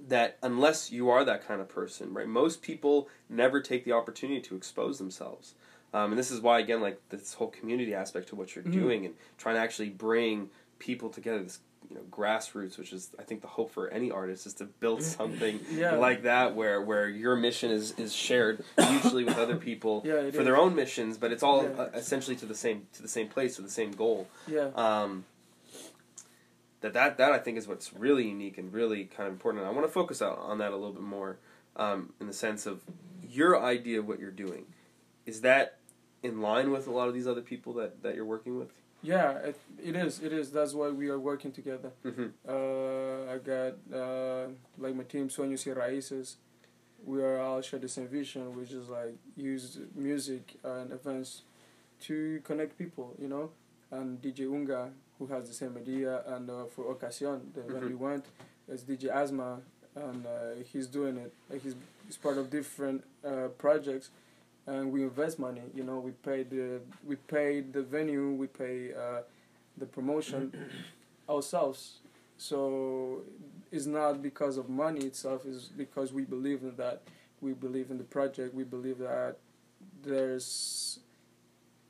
[0.07, 2.27] that unless you are that kind of person, right?
[2.27, 5.53] Most people never take the opportunity to expose themselves,
[5.93, 8.73] um, and this is why again, like this whole community aspect to what you're Mhm.
[8.73, 11.41] doing and trying to actually bring people together.
[11.43, 14.65] This you know grassroots, which is I think the hope for any artist is to
[14.65, 15.95] build something Yeah.
[15.97, 20.43] like that where where your mission is is shared usually with other people Yeah, for
[20.43, 21.69] their own missions, but it's all Yeah.
[21.83, 24.71] uh, essentially to the same to the same place to the same goal Yeah.
[24.75, 25.25] um,
[26.85, 29.63] that that that I think is what's really unique and really kind of important.
[29.63, 31.39] And I want to focus out on that a little bit more,
[31.75, 32.83] um, in the sense of
[33.27, 34.65] your idea of what you're doing.
[35.25, 35.79] Is that
[36.21, 38.69] in line with a lot of these other people that, that you're working with?
[39.01, 40.19] Yeah, it, it is.
[40.21, 40.51] It is.
[40.51, 41.91] That's why we are working together.
[42.05, 42.27] Mm-hmm.
[42.47, 46.35] Uh, I got uh, like my team, Sueños y Raíces.
[47.03, 51.43] We are all share the same vision, which is like use music and events
[52.01, 53.49] to connect people, you know.
[53.91, 57.89] And DJ Unga, who has the same idea, and uh, for Ocasión, the when Mhm.
[57.89, 58.25] we went,
[58.67, 59.61] is DJ Asma,
[59.95, 61.31] and uh, he's doing it.
[61.49, 61.75] Like he's,
[62.05, 64.09] he's part of different uh, projects,
[64.67, 65.61] and we invest money.
[65.73, 69.21] You know, we pay the we pay the venue, we pay uh,
[69.77, 70.51] the promotion
[71.29, 71.99] ourselves.
[72.37, 73.21] So
[73.71, 75.43] it's not because of money itself.
[75.45, 77.01] It's because we believe in that.
[77.41, 78.53] We believe in the project.
[78.53, 79.37] We believe that
[80.03, 80.99] there's,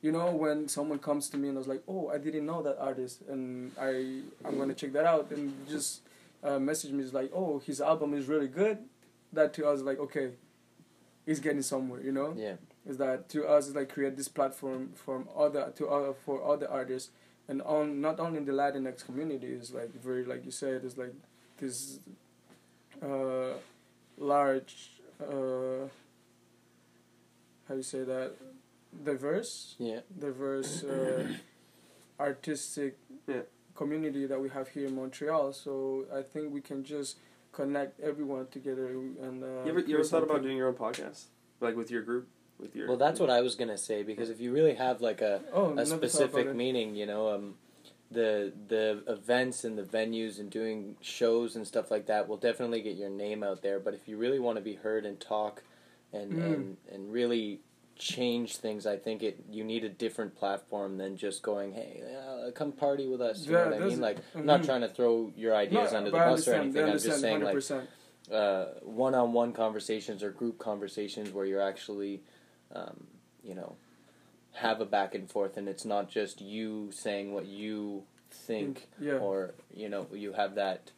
[0.06, 2.60] you know, when someone comes to me and I was like, "Oh, I didn't know
[2.62, 3.90] that artist," and I
[4.44, 6.02] I'm gonna check that out, and just
[6.44, 8.78] uh, message me is like, "Oh, his album is really good."
[9.32, 10.26] That to us like, okay,
[11.26, 12.56] he's getting somewhere, you know Yeah.
[12.90, 16.68] is that to us is like create this platform from other to other for other
[16.80, 17.10] artists
[17.48, 20.96] and on not only in the Latinx community is like very like you said is
[20.96, 21.14] like
[21.60, 21.98] this
[23.02, 23.54] uh
[24.32, 24.74] large
[25.20, 25.84] uh
[27.68, 28.30] how you say that
[29.04, 30.00] diverse Yeah.
[30.18, 31.26] diverse uh,
[32.20, 33.42] artistic Yeah.
[33.74, 37.18] community that we have here in Montreal so I think we can just
[37.52, 41.24] connect everyone together and uh, You ever, you ever thought about doing your own podcast?
[41.60, 42.28] Like with your group?
[42.58, 45.20] With your Well, that's what I was gonna say because if you really have like
[45.20, 47.54] a oh, a never thought about specific meaning, you know, um,
[48.10, 52.80] the the events and the venues and doing shows and stuff like that will definitely
[52.80, 53.78] get your name out there.
[53.78, 55.62] But if you really want to be heard and talk,
[56.12, 56.44] and Mm.
[56.52, 57.60] and and really
[57.98, 62.50] change things, I think it you need a different platform than just going, hey, uh,
[62.52, 63.46] come party with us.
[63.46, 64.00] You Yeah, know what I mean?
[64.00, 64.66] Like, I'm not mhm.
[64.66, 66.84] trying to throw your ideas No, under the bus or anything.
[66.84, 67.86] I'm just saying, like, 100%.
[68.30, 72.22] uh, one-on-one conversations or group conversations where you're actually,
[72.74, 73.06] um,
[73.42, 73.76] you know,
[74.52, 79.14] have a back and forth, and it's not just you saying what you think, yeah.
[79.14, 80.90] or you know, you have that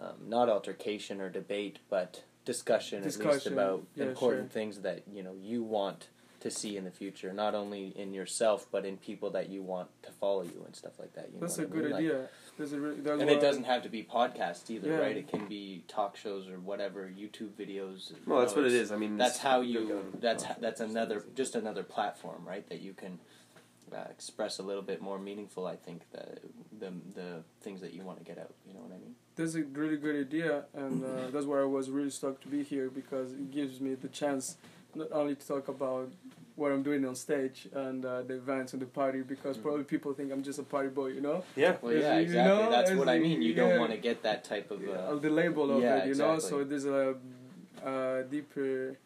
[0.00, 4.60] um, not altercation or debate, but discussion, at least about yeah, important sure.
[4.60, 6.08] things that you know you want
[6.44, 9.88] to see in the future, not only in yourself but in people that you want
[10.02, 11.30] to follow you and stuff like that.
[11.32, 11.92] You That's know a what I good mean?
[11.92, 12.28] Like, idea.
[12.58, 14.98] That's a really, that's and it doesn't have to be podcasts either, Yeah.
[14.98, 15.16] right?
[15.16, 18.10] It can be talk shows or whatever, YouTube videos.
[18.10, 20.12] you Well, that's know, what it's- I mean, That's how you're you.
[20.20, 22.68] That's that's another just another platform, right?
[22.68, 23.18] That you can
[23.90, 25.66] uh, express a little bit more meaningful.
[25.66, 26.26] I think the
[26.78, 28.52] the the things that you want to get out.
[28.68, 29.14] You know what I mean?
[29.36, 32.62] That's a really good idea, and uh, that's why I was really stoked to be
[32.62, 34.56] here because it gives me the chance
[34.96, 36.10] not only to talk about
[36.56, 39.62] what I'm doing on stage and uh, the events and the party because Mhm.
[39.62, 41.76] probably people think I'm just a party boy, you know, Yeah.
[41.82, 42.64] Well, yeah, it, you exactly.
[42.64, 43.42] know, That's is what I mean.
[43.42, 43.56] You yeah.
[43.68, 44.78] don't want to get that type of.
[44.88, 46.38] uh, the label of yeah, it, you know.
[46.38, 47.16] So there's a,
[47.84, 48.96] a deeper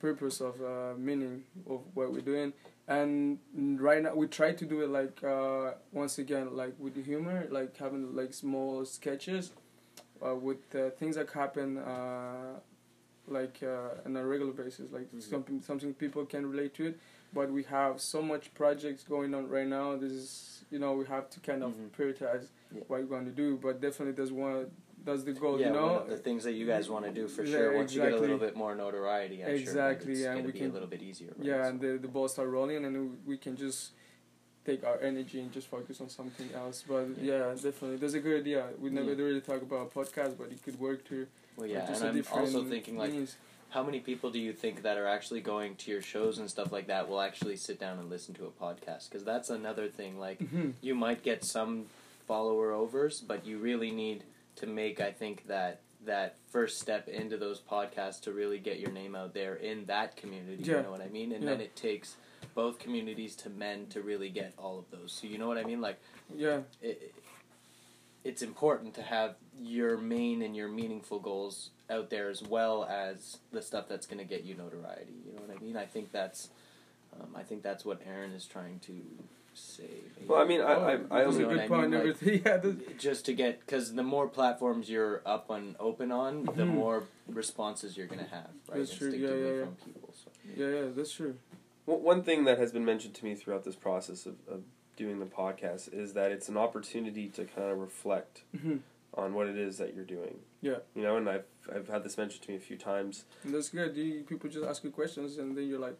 [0.00, 2.52] purpose of uh, meaning of what we're doing,
[2.88, 3.38] and
[3.80, 7.46] right now we try to do it like uh, once again like with the humor,
[7.50, 9.52] like having like small sketches,
[10.24, 11.78] uh, with uh, things that happen.
[13.26, 15.22] Like uh, on a regular basis, like Mhm.
[15.22, 16.98] something something people can relate to it.
[17.32, 19.96] But we have so much projects going on right now.
[19.96, 21.90] This is you know we have to kind of Mhm.
[21.96, 22.80] prioritize Yeah.
[22.88, 23.56] what we're going to do.
[23.56, 24.70] But definitely, there's one
[25.06, 25.58] that's the goal.
[25.58, 27.76] yeah, you know, the things that you guys want to do for Yeah, sure.
[27.76, 30.72] Once you get a little bit more notoriety, I'm Exactly, sure and we can- a
[30.72, 31.32] little bit easier.
[31.36, 31.46] Right?
[31.46, 32.94] yeah, So- and the the ball start rolling, and
[33.26, 33.92] we can just
[34.64, 36.84] take our energy and just focus on something else.
[36.86, 37.48] But Yeah.
[37.48, 38.62] yeah, definitely, that's a good idea.
[38.78, 39.24] We never Yeah.
[39.24, 41.26] really talk about a podcast, but it could work too.
[41.56, 43.12] Well, yeah, just and I'm also thinking like,
[43.70, 46.70] how many people do you think that are actually going to your shows and stuff
[46.70, 49.08] like that will actually sit down and listen to a podcast?
[49.08, 50.18] Because that's another thing.
[50.18, 50.74] Like, Mhm.
[50.80, 51.86] you might get some
[52.26, 54.24] follower overs, but you really need
[54.56, 58.90] to make, I think, that that first step into those podcasts to really get your
[58.90, 60.62] name out there in that community.
[60.62, 60.76] Yeah.
[60.76, 61.32] You know what I mean?
[61.32, 62.16] And then it takes
[62.54, 65.12] both communities to mend to really get all of those.
[65.12, 65.80] So you know what I mean?
[65.80, 65.98] Like
[66.36, 67.14] yeah, it,
[68.22, 73.38] it's important to have your main and your meaningful goals out there as well as
[73.52, 75.12] the stuff that's going to get you notoriety.
[75.26, 75.76] You know what I mean?
[75.76, 76.48] I think that's,
[77.20, 78.92] um, I think that's what Aaron is trying to
[79.54, 79.84] say.
[80.16, 80.28] maybe.
[80.28, 81.90] Well, I mean, I, I, I that's You a only know what I mean?
[81.92, 82.42] Like- everything.
[82.44, 86.52] Yeah, that's, just to get because the more platforms you're up and open on, the
[86.52, 86.68] Mhm.
[86.74, 88.78] more responses you're gonna have, right?
[88.78, 89.64] That's true, yeah, yeah, yeah.
[89.64, 90.12] from people.
[90.12, 90.30] So.
[90.56, 91.36] yeah, yeah, that's true.
[91.86, 94.62] Well, one thing that has been mentioned to me throughout this process of, of
[94.96, 98.80] doing the podcast is that it's an opportunity to kind of reflect Mhm.
[99.16, 100.38] On what it is that you're doing.
[100.60, 100.78] Yeah.
[100.94, 103.24] You know, and I've I've had this mentioned to me a few times.
[103.44, 103.96] And that's good.
[103.96, 105.96] You, people just ask you questions, and then you're like,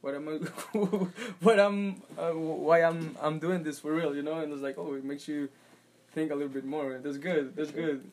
[0.00, 0.32] "What am I?
[1.40, 2.02] what I'm?
[2.18, 3.16] Uh, why I'm?
[3.20, 4.40] I'm doing this for real?" You know?
[4.40, 5.48] And it's like, oh, it makes you
[6.12, 6.98] think a little bit more.
[7.02, 7.54] That's good.
[7.56, 8.04] That's good.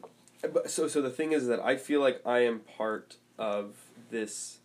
[0.53, 3.75] But so so the thing is that I feel like I am part of
[4.09, 4.59] this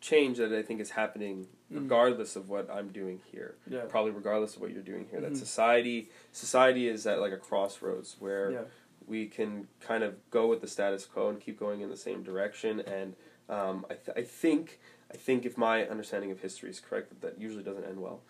[0.00, 1.82] change that I think is happening Mhm.
[1.82, 3.54] regardless of what I'm doing here.
[3.68, 3.82] Yeah.
[3.88, 5.20] Probably regardless of what you're doing here.
[5.20, 5.36] That Mhm.
[5.36, 8.64] society society is at like a crossroads where Yeah.
[9.10, 12.22] We can kind of go with the status quo and keep going in the same
[12.22, 12.80] direction.
[12.80, 13.14] And
[13.48, 14.78] um, I, th- I think
[15.12, 18.20] I think if my understanding of history is correct, that, that usually doesn't end well.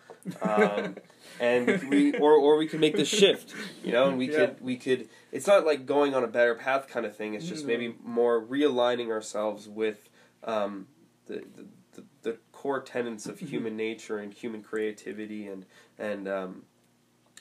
[0.41, 0.95] Um,
[1.39, 4.47] and we or or we can make this shift, you know, and we Yeah.
[4.47, 5.07] could we could.
[5.31, 7.35] It's not like going on a better path kind of thing.
[7.35, 10.09] It's just maybe more realigning ourselves with
[10.43, 10.87] um,
[11.27, 15.65] the, the the the core tenets of human nature and human creativity and
[15.99, 16.63] and um,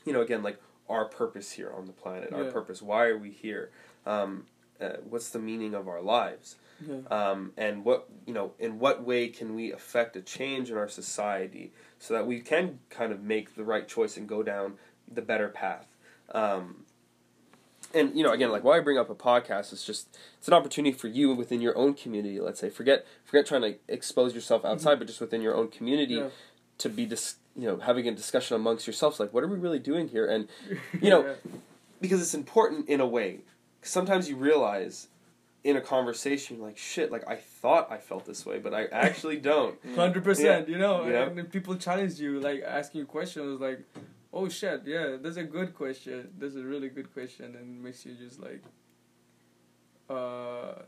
[0.05, 2.83] you know again like our purpose here on the planet, our purpose.
[2.83, 3.71] Why are we here?
[4.05, 4.47] Um,
[4.81, 6.57] uh, what's the meaning of our lives?
[6.87, 6.97] Yeah.
[7.11, 10.89] um, and what you know in what way can we affect a change in our
[10.89, 14.75] society so that we can kind of make the right choice and go down
[15.07, 15.89] the better path
[16.33, 16.85] um,
[17.93, 20.55] and you know again like why i bring up a podcast is just it's an
[20.55, 24.65] opportunity for you within your own community let's say forget forget trying to expose yourself
[24.65, 26.29] outside but just within your own community Yeah.
[26.79, 29.79] to be dis- you know having a discussion amongst yourselves like what are we really
[29.79, 30.49] doing here and
[31.03, 31.35] you know, Yeah.
[32.01, 33.41] because it's important in a way.
[33.83, 35.09] Sometimes you realize
[35.63, 39.37] in a conversation, like shit, like I thought I felt this way, but I actually
[39.53, 39.75] don't.
[39.95, 41.23] Hundred percent, you know, know?
[41.25, 43.81] and people challenge you, like asking you questions, like,
[44.33, 46.29] "Oh shit, yeah, that's a good question.
[46.39, 48.63] That's a really good question," and makes you just like,
[50.09, 50.83] uh,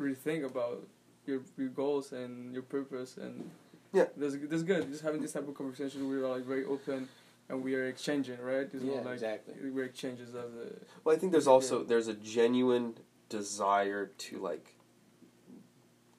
[0.00, 0.86] rethink about
[1.26, 3.50] your your goals and your purpose, and
[3.92, 4.06] Yeah.
[4.16, 4.90] that's that's good.
[4.90, 7.08] Just having this type of conversation, we're like very open,
[7.48, 8.68] and we are exchanging, right?
[8.72, 9.54] It's Yeah, like exactly.
[9.70, 10.72] we're exchanges of the
[11.04, 12.94] Well, I think there's also there's a genuine
[13.28, 14.76] desire to like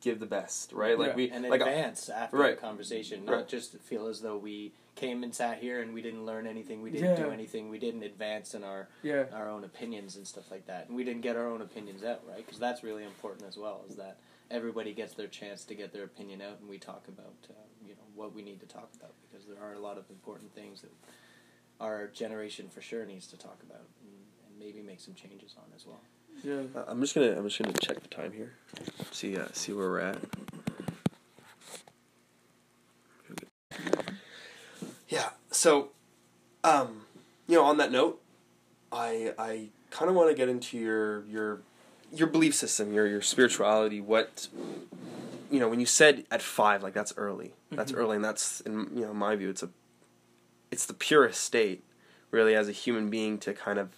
[0.02, 0.98] give the best, right?
[1.00, 1.16] Like Yeah.
[1.16, 2.56] we and like advance after right.
[2.56, 3.48] the conversation, not Right.
[3.48, 6.92] just feel as though we came and sat here and we didn't learn anything, we
[6.92, 9.26] didn't do anything, we didn't advance in our yeah.
[9.34, 12.22] our own opinions and stuff like that, and we didn't get our own opinions out,
[12.28, 12.46] right?
[12.46, 14.18] Because that's really important as well, is that
[14.54, 17.54] everybody gets their chance to get their opinion out, and we talk about uh,
[17.86, 20.54] you know what we need to talk about because there are a lot of important
[20.54, 20.92] things that
[21.82, 24.14] our generation for sure needs to talk about and,
[24.48, 26.02] and maybe make some changes on as well.
[26.44, 26.62] Yeah.
[26.80, 28.54] Uh, I'm just gonna I'm just gonna check the time here,
[29.12, 30.18] see uh, see where we're at.
[35.10, 35.30] Yeah.
[35.52, 35.90] So,
[36.64, 37.06] um,
[37.48, 38.22] you know, on that note,
[38.92, 41.62] I I kind of want to get into your your
[42.14, 44.00] your belief system, your your spirituality.
[44.02, 44.48] What
[45.52, 47.54] you know when you said at five, like that's early.
[47.72, 47.98] That's Mhm.
[47.98, 49.70] early, and that's in you know my view, it's a,
[50.72, 51.84] it's the purest state,
[52.32, 53.90] really, as a human being to kind of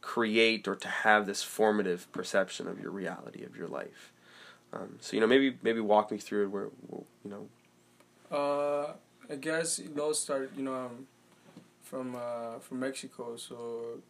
[0.00, 4.12] create or to have this formative perception of your reality of your life.
[4.72, 7.48] Um, so you know maybe maybe walk me through it where where, you know
[8.36, 8.94] Uh,
[9.30, 11.06] I guess it all started, you know, um,
[11.92, 13.36] from uh, from Mexico.
[13.36, 13.56] So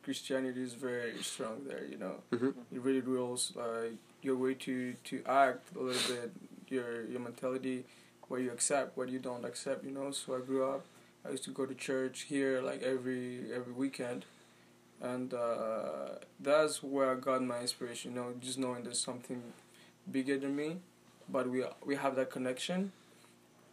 [0.05, 1.85] Christianity is very strong there.
[1.92, 2.55] You know, Mhm.
[2.77, 6.31] it really rules like your way to to act a little bit,
[6.68, 7.79] your your mentality,
[8.29, 9.81] what you accept, what you don't accept.
[9.85, 10.12] You know.
[10.12, 10.83] So I grew up.
[11.25, 14.25] I used to go to church here like every every weekend,
[15.01, 16.11] and uh,
[16.49, 18.12] that's where I got my inspiration.
[18.12, 19.42] You know, just knowing there's something
[20.16, 20.71] bigger than me,
[21.29, 22.92] but we we have that connection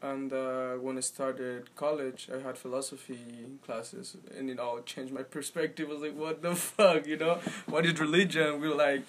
[0.02, 3.20] and uh, when I started college, I had philosophy
[3.66, 5.90] classes, and it all changed my perspective.
[5.90, 8.60] I was like, "What the fuck?" You know, what is religion?
[8.62, 9.04] We were like,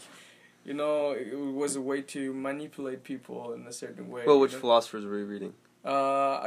[0.64, 4.22] you know, it was a way to manipulate people in a certain way.
[4.26, 4.59] well you which know?
[4.61, 5.55] philosophers were you reading?
[5.85, 5.90] Uh,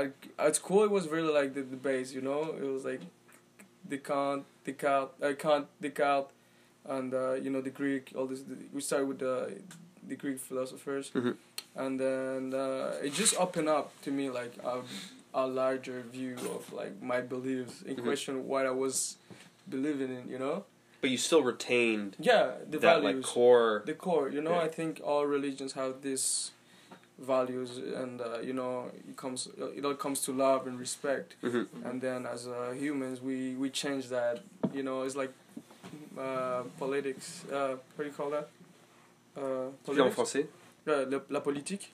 [0.01, 2.13] I, at school, it was really like the debates.
[2.13, 3.01] You know, it was like
[3.87, 6.31] Descartes, Descartes, uh, Kant, Descartes,
[6.85, 8.11] and uh, you know the Greek.
[8.15, 8.41] All this.
[8.73, 9.53] We started with the
[10.07, 11.35] the Greek philosophers, Mhm.
[11.75, 14.81] And then uh, it just opened up to me like a,
[15.33, 18.03] a larger view of like my beliefs in Mhm.
[18.03, 19.17] question what I was
[19.69, 20.29] believing in.
[20.29, 20.65] You know.
[21.01, 23.25] But you still retained Yeah, the that values.
[23.25, 23.83] like core.
[23.85, 24.67] the core you know Yeah.
[24.67, 26.51] i think all religions have these
[27.19, 31.67] values and uh, you know it comes it all comes to love and respect Mhm.
[31.87, 34.35] and then as uh, humans we we change that
[34.73, 35.33] you know it's like
[36.17, 38.47] uh, politics uh, what do you call that
[39.35, 40.47] uh, Tu dis en politics?
[40.85, 41.05] Français?
[41.07, 41.91] Uh, la, la politique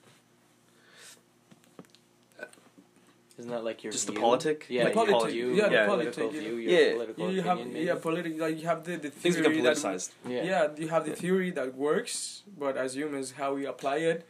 [3.38, 4.20] Isn't that like your Just the view?
[4.22, 4.66] politic?
[4.68, 6.42] Yeah, The your politic, view, yeah, the politic, political yeah.
[6.42, 6.94] view, your Yeah.
[6.94, 10.10] political you have opinion, yeah politic like you have the, the Things become theory that
[10.28, 10.44] yeah.
[10.44, 11.16] yeah you have the Yeah.
[11.24, 14.26] theory that works but as humans how we apply it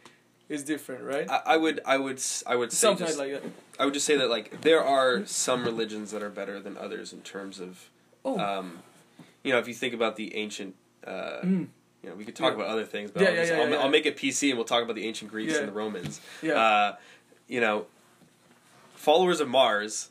[0.48, 3.32] is different right I, I would, I would, s- I would say, sometimes just, like
[3.32, 3.42] that
[3.80, 7.12] I would just say that like there are some religions that are better than others
[7.12, 7.88] in terms of,
[8.24, 8.78] oh um,
[9.42, 11.66] you know, if you think about the ancient, uh, Mm.
[12.02, 12.56] You know, we could talk Yeah.
[12.56, 14.82] about other things, but Yeah, I'll, just, I'll, I'll make it PC and we'll talk
[14.82, 16.20] about the ancient Greeks and the Romans.
[16.42, 16.96] yeah Uh,
[17.48, 17.86] you know,
[18.94, 20.10] followers of Mars,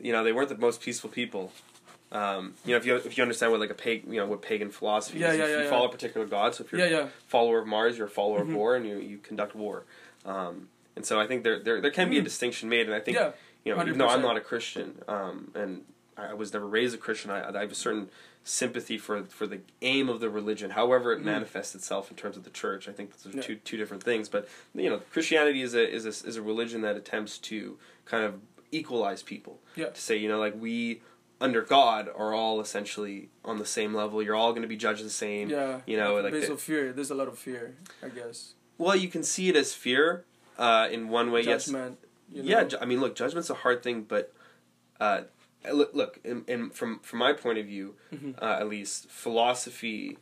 [0.00, 1.52] you know, they weren't the most peaceful people.
[2.12, 4.42] Um, you know, if you if you understand what like a pagan, you know, what
[4.42, 5.70] pagan philosophy Yeah, is, yeah, if yeah, you yeah.
[5.70, 6.54] follow a particular god.
[6.54, 8.48] So if you're yeah yeah follower of Mars, you're a follower Mhm.
[8.48, 9.84] of war, and you, you conduct war.
[10.26, 12.24] Um, and so I think there there, there can be a Mm.
[12.24, 13.16] distinction made, and I think
[13.64, 15.84] you know even though I'm not a Christian, um, and
[16.16, 18.10] I I was never raised a Christian, I, I have a certain
[18.44, 21.24] sympathy for for the aim of the religion, however it Mm.
[21.24, 22.88] manifests itself in terms of the church.
[22.88, 23.42] I think those are Yeah.
[23.42, 24.28] two two different things.
[24.28, 28.24] But you know, Christianity is a is a, is a religion that attempts to kind
[28.24, 28.40] of
[28.72, 29.60] equalize people.
[29.76, 29.90] Yeah.
[29.90, 31.02] To say you know like we
[31.40, 34.22] under God are all essentially on the same level.
[34.22, 35.48] You're all going to be judged the same.
[35.50, 38.54] yeah you know, like there's the- a fear there's a lot of fear I guess
[38.78, 40.24] Well, you can see it as fear
[40.58, 41.42] uh, in one way.
[41.42, 41.66] Yes.
[41.66, 41.98] judgment
[42.32, 42.48] you know?
[42.60, 42.78] Yeah.
[42.80, 44.32] I mean, look, judgment's a hard thing, but
[45.00, 45.22] uh,
[45.72, 48.34] look, look, in, in, from from my point of view, Mhm.
[48.40, 50.18] uh, at least, philosophy.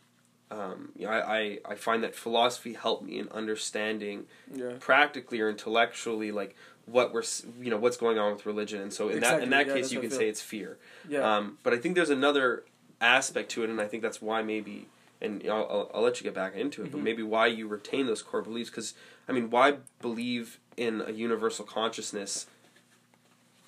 [0.50, 5.40] Um, you know, I, I, I find that philosophy helped me in understanding yeah practically
[5.40, 7.22] or intellectually like what we're
[7.60, 9.92] you know what's going on with religion, and so in that in that yeah, case
[9.92, 10.78] you can say it's fear.
[11.08, 12.64] yeah Um, but I think there's another
[13.00, 14.86] aspect to it, and I think that's why maybe,
[15.20, 17.04] and I'll, I'll, I'll let you get back into it, but Mhm.
[17.04, 18.70] maybe why you retain those core beliefs.
[18.70, 18.94] Because,
[19.28, 22.46] I mean, why believe in a universal consciousness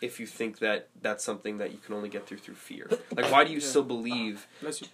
[0.01, 2.89] if you think that that's something that you can only get through through fear?
[3.17, 3.67] Like, why do you Yeah.
[3.67, 4.47] still believe?
[4.51, 4.89] Ah, bless you.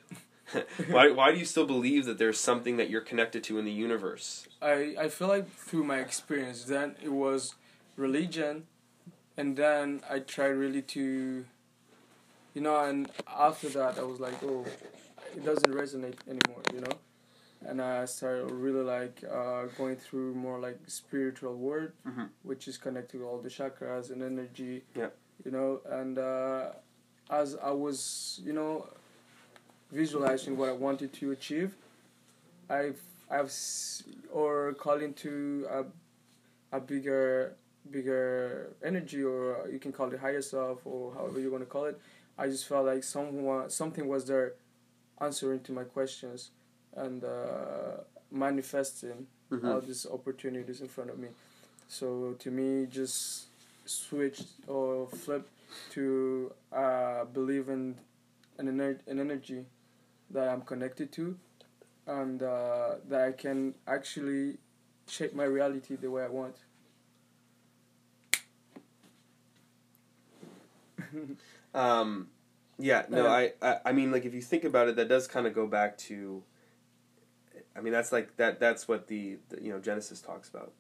[0.90, 3.73] why, why do you still believe that there's something that you're connected to in the
[3.73, 4.47] universe?
[4.62, 7.55] I, I feel like through my experience then it was
[7.97, 8.66] religion
[9.37, 11.45] and then I tried really to
[12.55, 14.64] you know and after that I was like oh
[15.35, 16.97] it doesn't resonate anymore you know
[17.64, 22.29] and I started really like uh, going through more like spiritual word Mhm.
[22.42, 25.11] which is connected to all the chakras and energy Yeah.
[25.45, 26.73] you know and uh,
[27.31, 28.88] as I was you know
[29.90, 31.75] visualizing what I wanted to achieve
[32.69, 35.85] I've I've s- or calling to a
[36.77, 37.55] a bigger
[37.90, 41.85] bigger energy or you can call it higher self or however you want to call
[41.85, 42.01] it.
[42.37, 44.55] I just felt like someone something was there
[45.20, 46.51] answering to my questions
[46.97, 49.68] and uh, manifesting Mm-hmm.
[49.68, 51.28] all these opportunities in front of me.
[51.88, 53.44] So to me, just
[53.84, 55.49] switch or flip
[55.90, 57.94] to uh, believe in
[58.59, 59.64] an, ener- an energy
[60.30, 61.36] that I'm connected to,
[62.09, 64.59] and uh, that I can actually
[65.09, 66.57] shape my reality the way I want.
[71.74, 72.28] Um,
[72.78, 75.47] yeah, no, I, I, I mean, like if you think about it, that does kind
[75.47, 76.42] of go back to.
[77.77, 78.59] I mean, that's like that.
[78.59, 80.72] That's what the, the you know Genesis talks about,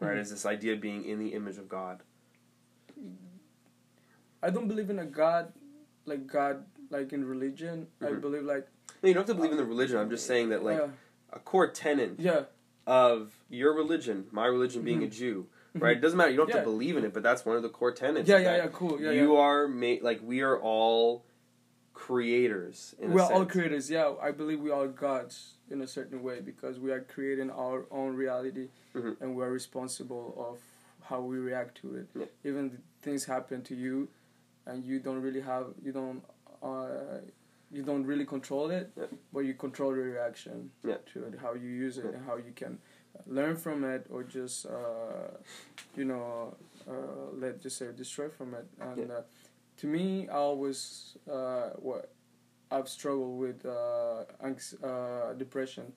[0.00, 0.16] right?
[0.16, 0.20] Mhm.
[0.20, 2.02] Is this idea of being in the image of God?
[4.42, 5.52] I don't believe in a God,
[6.04, 7.86] like God, like in religion.
[8.00, 8.20] I Mhm.
[8.20, 8.66] believe like
[9.02, 9.96] No, you don't have to believe in the religion.
[9.96, 10.88] I'm just saying that like yeah,
[11.32, 12.44] a core tenet yeah,
[12.86, 15.10] of your religion, my religion being a Mhm.
[15.12, 15.82] Jew, Mhm.
[15.82, 15.96] right?
[15.96, 16.30] It doesn't matter.
[16.30, 16.60] You don't have Yeah.
[16.64, 18.28] to believe in it, but that's one of the core tenets.
[18.28, 19.40] yeah, yeah, yeah, cool, yeah, you yeah.
[19.40, 21.24] are made like we are all
[22.06, 22.94] creators.
[22.98, 23.88] In we a are all creators.
[23.88, 25.34] Yeah, I believe we are gods
[25.70, 29.20] in a certain way because we are creating our own reality, Mhm.
[29.20, 30.56] and we are responsible of
[31.08, 32.06] how we react to it.
[32.22, 32.26] Yeah.
[32.48, 32.64] Even
[33.06, 34.08] things happen to you,
[34.66, 36.20] and you don't really have you don't
[36.62, 37.20] uh,
[37.76, 39.06] you don't really control it, Yeah.
[39.34, 40.56] but you control your reaction
[40.90, 40.98] Yeah.
[41.12, 42.78] to it, how you use it, and how you can
[43.26, 45.30] learn from it, or just uh,
[46.00, 46.56] you know
[46.92, 48.66] uh, let just say destroy from it.
[48.88, 49.18] And Yeah.
[49.18, 49.22] uh,
[49.78, 52.12] to me, I always uh, what
[52.70, 55.92] I've struggled with uh, anx- uh, depression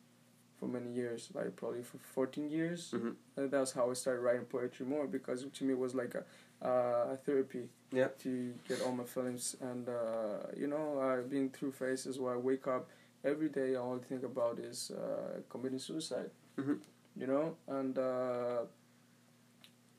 [0.59, 2.91] for many years, like probably for 14 years.
[2.93, 3.15] Mhm.
[3.37, 6.23] And that's how I started writing poetry more because to me it was like a,
[6.65, 8.07] uh, a therapy Yeah.
[8.19, 9.55] to get all my feelings.
[9.61, 12.89] And, uh, you know, I've been through phases where I wake up
[13.23, 16.79] every day, all I think about is uh, committing suicide, Mhm.
[17.17, 17.57] you know?
[17.67, 18.65] And, uh,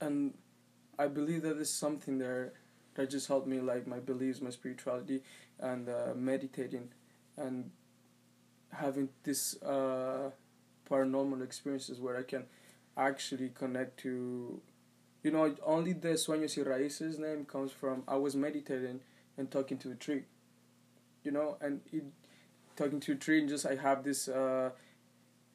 [0.00, 0.34] and
[0.98, 2.52] I believe that there's something there
[2.96, 5.22] that just helped me, like my beliefs, my spirituality,
[5.60, 6.88] and uh, meditating
[7.36, 7.70] and
[8.72, 10.30] having this uh,
[10.90, 12.44] paranormal experiences where I can
[12.96, 14.60] actually connect to,
[15.22, 19.00] you know, only the Sueños y Raíces name comes from I was meditating
[19.36, 20.22] and talking to a tree,
[21.24, 22.04] you know, and it,
[22.76, 24.70] talking to a tree and just I have this, uh,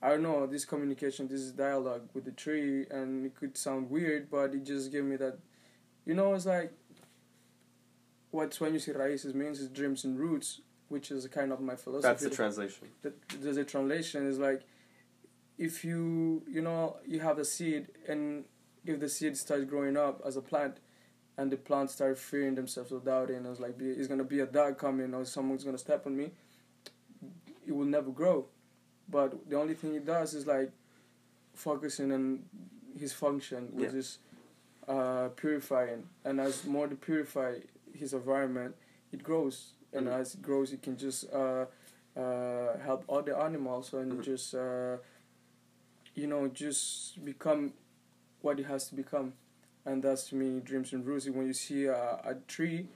[0.01, 4.29] I don't know, this communication, this dialogue with the tree, and it could sound weird,
[4.29, 5.37] but it just gave me that,
[6.05, 6.73] you know, it's like
[8.31, 12.07] what Sueños y Raíces means is dreams and roots, which is kind of my philosophy.
[12.07, 12.87] That's the translation.
[13.03, 14.61] that there's a translation is like
[15.57, 18.45] if you you know you have a seed and
[18.85, 20.77] if the seed starts growing up as a plant
[21.37, 24.77] and the plant starts fearing themselves or doubting it's like it's gonna be a dog
[24.77, 26.31] coming or someone's gonna step on me
[27.67, 28.45] it will never grow
[29.07, 30.71] but the only thing it does is like
[31.53, 32.39] focusing on
[32.97, 33.99] his function which Yeah.
[33.99, 34.17] is
[34.87, 37.55] uh, purifying and as more to purify
[37.93, 38.75] his environment
[39.11, 40.19] it grows and Mhm.
[40.19, 41.65] as it grows it can just uh,
[42.15, 44.23] uh, help other animals and Mhm.
[44.23, 44.97] just uh,
[46.15, 47.73] you know just become
[48.41, 49.33] what it has to become
[49.85, 52.87] and that's to me dreams and roots when you see a, a tree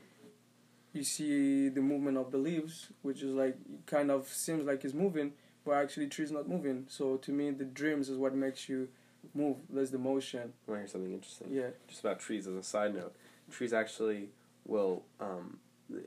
[0.94, 4.94] you see the movement of the leaves which is like kind of seems like it's
[4.94, 5.34] moving
[5.64, 8.88] but actually tree's not moving so to me the dreams is what makes you
[9.34, 11.48] move there's the motion I want to hear something interesting.
[11.52, 13.16] yeah Just about trees as a side note.
[13.52, 14.30] Trees actually
[14.66, 15.58] will um,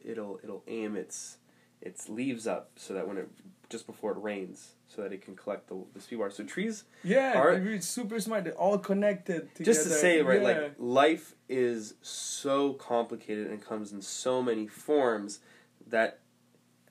[0.04, 1.38] it'll it'll aim its
[1.80, 3.28] its leaves up so that when it
[3.70, 6.30] just before it rains so that it can collect the the speed water.
[6.30, 10.40] So trees yeah Are- they're super smart they're all connected together just to say right
[10.42, 10.48] yeah.
[10.48, 15.40] like life is so complicated and comes in so many forms
[15.86, 16.18] that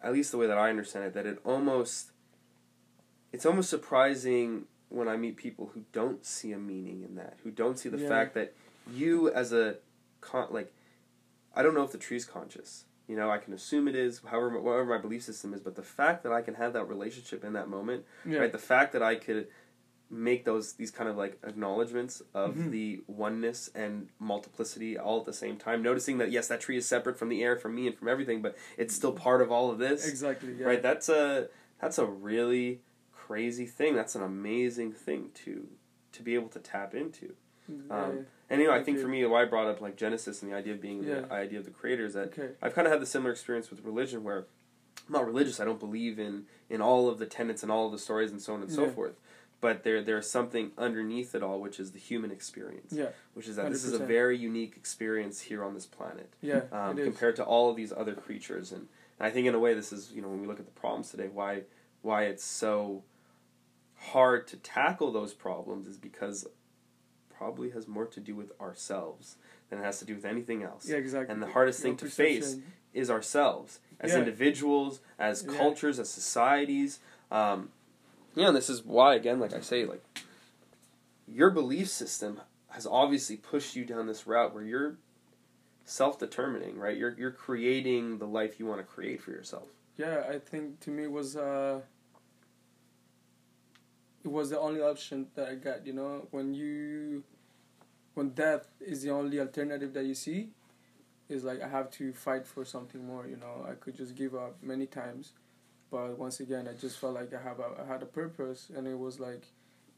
[0.01, 2.11] at least the way that i understand it that it almost
[3.33, 7.51] it's almost surprising when i meet people who don't see a meaning in that who
[7.51, 8.07] don't see the Yeah.
[8.07, 8.53] fact that
[8.93, 9.77] you as a
[10.21, 10.71] con- like
[11.57, 14.59] i don't know if the tree's conscious you know i can assume it is however
[14.61, 17.53] whatever my belief system is but the fact that i can have that relationship in
[17.53, 18.39] that moment yeah.
[18.39, 19.47] right the fact that i could
[20.09, 22.71] make those these kind of like acknowledgments of Mhm.
[22.71, 26.87] the oneness and multiplicity all at the same time noticing that yes that tree is
[26.87, 29.69] separate from the air from me and from everything but it's still part of all
[29.69, 30.65] of this exactly yeah.
[30.65, 31.49] right that's a
[31.81, 32.79] that's a really
[33.11, 35.67] crazy thing that's an amazing thing to
[36.13, 37.33] to be able to tap into
[37.67, 37.75] Yeah.
[38.03, 40.51] um, and you know i think for me why i brought up like genesis and
[40.51, 41.21] the idea of being Yeah.
[41.21, 43.69] the idea of the creator is that okay I've kind of had the similar experience
[43.69, 44.47] with religion where
[45.07, 45.59] I'm not religious.
[45.61, 48.41] I don't believe in in all of the tenets and all of the stories and
[48.41, 48.91] so on and so Yeah.
[48.91, 49.15] forth.
[49.61, 52.91] But there there's something underneath it all, which is the human experience.
[52.91, 56.63] yeah Which is that this is a very unique experience here on this planet yeah
[56.73, 58.71] um, compared to all of these other creatures.
[58.73, 58.87] And,
[59.17, 60.79] and I think in a way this is you know when we look at the
[60.83, 61.63] problems today, why
[62.01, 63.03] why it's so
[63.95, 66.47] hard to tackle those problems is because
[67.37, 69.35] probably has more to do with ourselves
[69.69, 71.97] than it has to do with anything else yeah exactly and the hardest thing Your
[71.97, 72.57] to face
[72.93, 74.19] is ourselves as Yeah.
[74.19, 75.57] individuals, as Yeah.
[75.57, 76.99] cultures, as societies.
[77.31, 77.71] Um,
[78.35, 80.03] yeah, and this is why, again, like I say, like
[81.27, 84.97] your belief system has obviously pushed you down this route where you're
[85.85, 86.97] self-determining, right?
[86.97, 89.69] You're you're creating the life you want to create for yourself.
[89.95, 91.81] Yeah, I think to me it was uh
[94.27, 97.23] it was the only option that I got, you know, when you
[98.13, 100.49] when death is the only alternative that you see,
[101.29, 103.65] is like I have to fight for something more, you know.
[103.69, 105.31] I could just give up many times.
[105.89, 108.85] But once again I just felt like I have a, I had a purpose and
[108.85, 109.45] it was like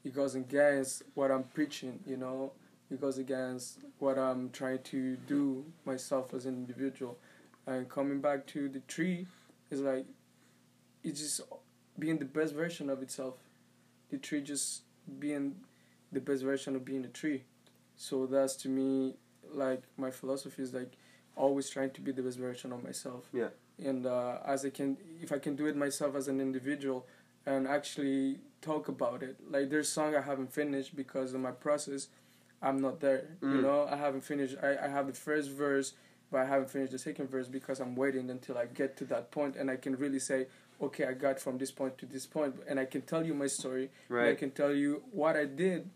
[0.03, 1.99] it goes against what I'm preaching.
[2.05, 2.51] You know,
[2.91, 7.17] it goes against what I'm trying to do myself as an individual.
[7.65, 9.25] And coming back to the tree
[9.71, 10.05] is like
[11.03, 11.41] it's just
[11.97, 13.33] being the best version of itself.
[14.09, 14.83] The tree just
[15.19, 15.55] being
[16.11, 17.43] the best version of being a tree.
[17.95, 19.15] So that's to me
[19.51, 20.93] like my philosophy is like
[21.35, 23.25] always trying to be the best version of myself.
[23.33, 23.49] Yeah.
[23.77, 27.05] And uh, as I can, if I can do it myself as an individual,
[27.45, 29.37] and actually talk about it.
[29.49, 32.07] Like there's song I haven't finished because of my process.
[32.61, 33.29] I'm not there.
[33.41, 33.55] Mm.
[33.55, 34.55] You know, I haven't finished.
[34.61, 35.93] I, I have the first verse,
[36.31, 39.31] but I haven't finished the second verse because I'm waiting until I get to that
[39.31, 40.47] point and I can really say,
[40.81, 43.47] okay, I got from this point to this point, and I can tell you my
[43.47, 43.89] story.
[44.09, 45.89] and I can tell you what I did.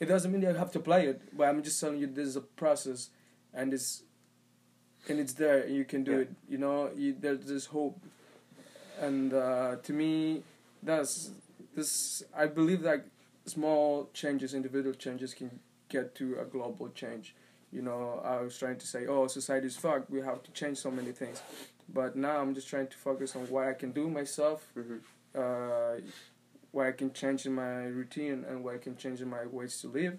[0.00, 2.36] It doesn't mean I have to play it, but I'm just telling you this is
[2.36, 3.10] a process,
[3.52, 4.02] and it's
[5.08, 5.60] and it's there.
[5.60, 6.18] And you can do Yeah.
[6.18, 6.30] it.
[6.48, 7.98] You know, you, there's this hope,
[9.00, 10.42] and uh, to me,
[10.82, 11.30] that's
[11.76, 12.22] this.
[12.36, 13.06] I believe that
[13.46, 15.50] small changes, individual changes, can
[15.88, 17.34] get to a global change.
[17.70, 20.10] You know, I was trying to say, oh, society's fucked.
[20.10, 21.42] We have to change so many things,
[21.88, 25.00] but now I'm just trying to focus on what I can do myself Mhm.
[25.34, 26.00] uh,
[26.72, 29.80] where I can change in my routine and where I can change in my ways
[29.82, 30.18] to live,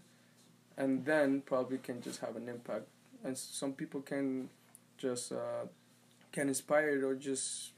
[0.78, 2.88] and then probably can just have an impact.
[3.24, 4.50] And some people can
[4.98, 5.66] just uh,
[6.32, 7.74] can inspire it or just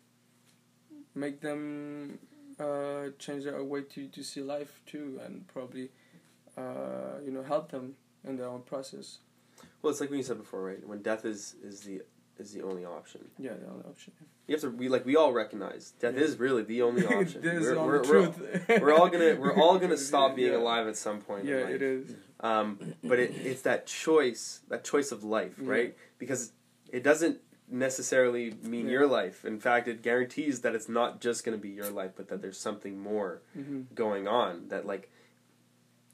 [1.16, 2.20] make them
[2.60, 5.90] uh, change their way to, to see life too, and probably
[6.58, 9.20] uh, you know help them in their own process.
[9.82, 10.86] Well, it's like when you said before, right?
[10.88, 12.02] When death is is the
[12.40, 13.22] is the only option.
[13.40, 14.14] Yeah, the only option.
[14.48, 16.22] You have to we like we all recognize death Yeah.
[16.22, 17.42] is really the only option.
[17.42, 18.32] this is we're, the we're, we're-
[18.68, 18.82] truth.
[18.82, 20.60] we're all gonna we're all gonna stop being Yeah.
[20.60, 21.46] alive at some point.
[21.46, 21.74] Yeah, in life.
[21.76, 22.16] it is.
[22.40, 25.70] Um, but it, it's that choice, that choice of life, Yeah.
[25.70, 25.98] right?
[26.20, 26.52] Because
[26.92, 29.44] it doesn't necessarily mean your life.
[29.44, 32.60] In fact, it guarantees that it's not just to be your life, but that there's
[32.60, 34.70] something more hmm going on.
[34.70, 35.10] That like,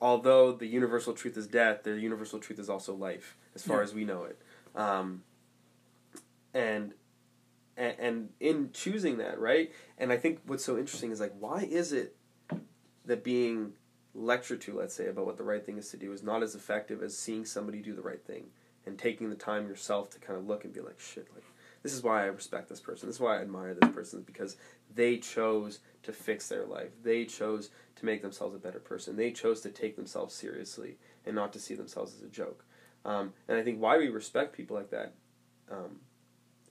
[0.01, 3.93] although the universal truth is death, the universal truth is also life, as far as
[3.93, 4.39] we know it.
[4.75, 5.23] Um,
[6.53, 6.93] and
[7.75, 9.71] and, in choosing that, right?
[9.97, 12.15] And I think what's so interesting is like, why is it
[13.05, 13.73] that being
[14.13, 16.53] lectured to, let's say, about what the right thing is to do, is not as
[16.53, 18.45] effective as seeing somebody do the right thing
[18.85, 21.43] and taking the time yourself to kind of look and be like, shit, like
[21.83, 23.07] this is why I respect this person.
[23.07, 24.55] This is why I admire this person because
[24.93, 26.91] they chose to fix their life.
[27.03, 29.15] They chose to make themselves a better person.
[29.15, 32.63] They chose to take themselves seriously and not to see themselves as a joke.
[33.03, 35.13] Um, and I think why we respect people like that,
[35.69, 35.99] um,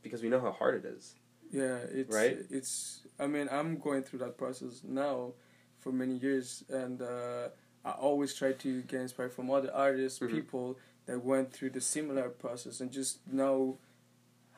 [0.03, 1.15] because we know how hard it is.
[1.51, 2.39] Yeah, it's Right?
[2.51, 3.01] It's.
[3.19, 5.33] I mean, I'm going through that process now
[5.79, 7.49] for many years, and uh,
[7.85, 10.31] I always try to get inspired from other artists, Mhm.
[10.31, 13.79] people that went through the similar process, and just know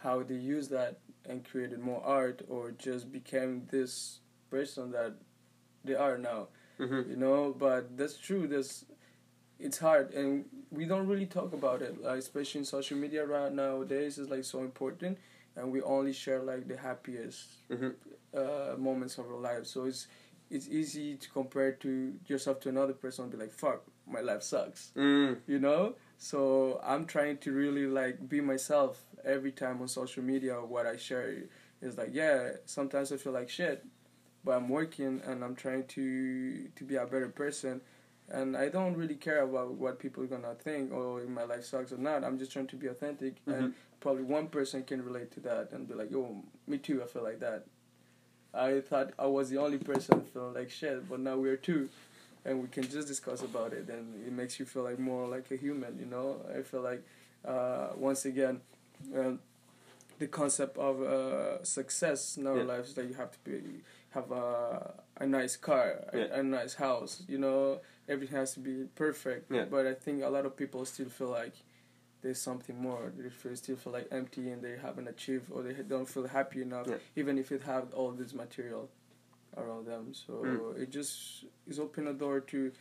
[0.03, 4.21] how they use that and created more art, or just became this
[4.51, 5.15] person that
[5.85, 6.49] they are now.
[6.79, 7.11] Mm-hmm.
[7.11, 8.47] You know, but that's true.
[8.47, 8.85] There's,
[9.59, 12.01] it's hard, and we don't really talk about it.
[12.03, 15.19] Like especially in social media right nowadays, is like so important,
[15.57, 17.91] and we only share like the happiest Mm-hmm.
[18.37, 19.71] uh, moments of our lives.
[19.71, 20.07] So it's
[20.51, 24.43] it's easy to compare to yourself to another person and be like, "Fuck, my life
[24.43, 25.39] sucks," Mm.
[25.47, 25.95] you know.
[26.19, 30.55] So I'm trying to really like be myself every time on social media.
[30.61, 31.45] What I share
[31.81, 33.85] is like, yeah, sometimes I feel like shit,
[34.45, 37.81] but I'm working and I'm trying to to be a better person.
[38.31, 41.65] And I don't really care about what people are gonna think or if my life
[41.65, 42.25] sucks or not.
[42.25, 45.87] I'm just trying to be authentic, and probably one person can relate to that and
[45.87, 47.03] be like, "Yo, me too.
[47.03, 47.65] I feel like that."
[48.55, 51.89] I thought I was the only person feeling like shit, but now we're two,
[52.45, 55.51] and we can just discuss about it, and it makes you feel like more like
[55.51, 55.99] a human.
[55.99, 57.03] You know, I feel like
[57.45, 58.61] uh, once again,
[59.15, 59.41] um,
[60.19, 62.63] the concept of uh, success in our Yeah.
[62.65, 67.23] lives that you have to be have a a nice car, a, a nice house.
[67.29, 69.51] You know, everything has to be perfect.
[69.51, 69.65] Yeah.
[69.71, 71.55] But I think a lot of people still feel like
[72.23, 73.13] there's something more.
[73.17, 76.63] They feel, still feel like empty and they haven't achieved or they don't feel happy
[76.63, 76.97] enough, Yeah.
[77.17, 78.91] even if it have all this material
[79.57, 80.15] around them.
[80.15, 80.79] So Mm.
[80.83, 82.73] it just is open a door to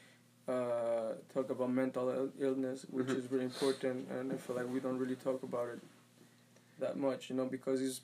[0.46, 3.16] uh, talk about mental illness, which Mhm.
[3.18, 4.10] is really important.
[4.10, 5.80] And I feel like we don't really talk about it
[6.80, 8.02] that much, you know, because it's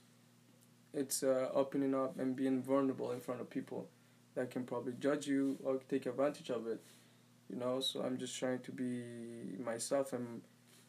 [0.93, 3.87] it's uh, opening up and being vulnerable in front of people
[4.35, 6.79] that can probably judge you or take advantage of it.
[7.49, 9.03] You know, so I'm just trying to be
[9.63, 10.41] myself and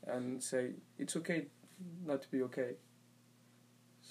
[0.07, 1.47] and say it's okay
[2.07, 2.73] not to be okay.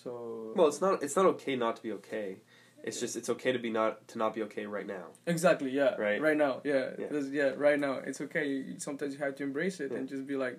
[0.03, 1.03] So Well, it's not.
[1.03, 2.37] It's not okay not to be okay.
[2.83, 5.07] It's just it's okay to be not to not be okay right now.
[5.27, 6.21] exactly, yeah, Right.
[6.21, 7.19] right now, yeah, Yeah.
[7.29, 8.77] Yeah, right now, it's okay.
[8.77, 9.97] Sometimes you have to embrace it Yeah.
[9.97, 10.57] and just be like,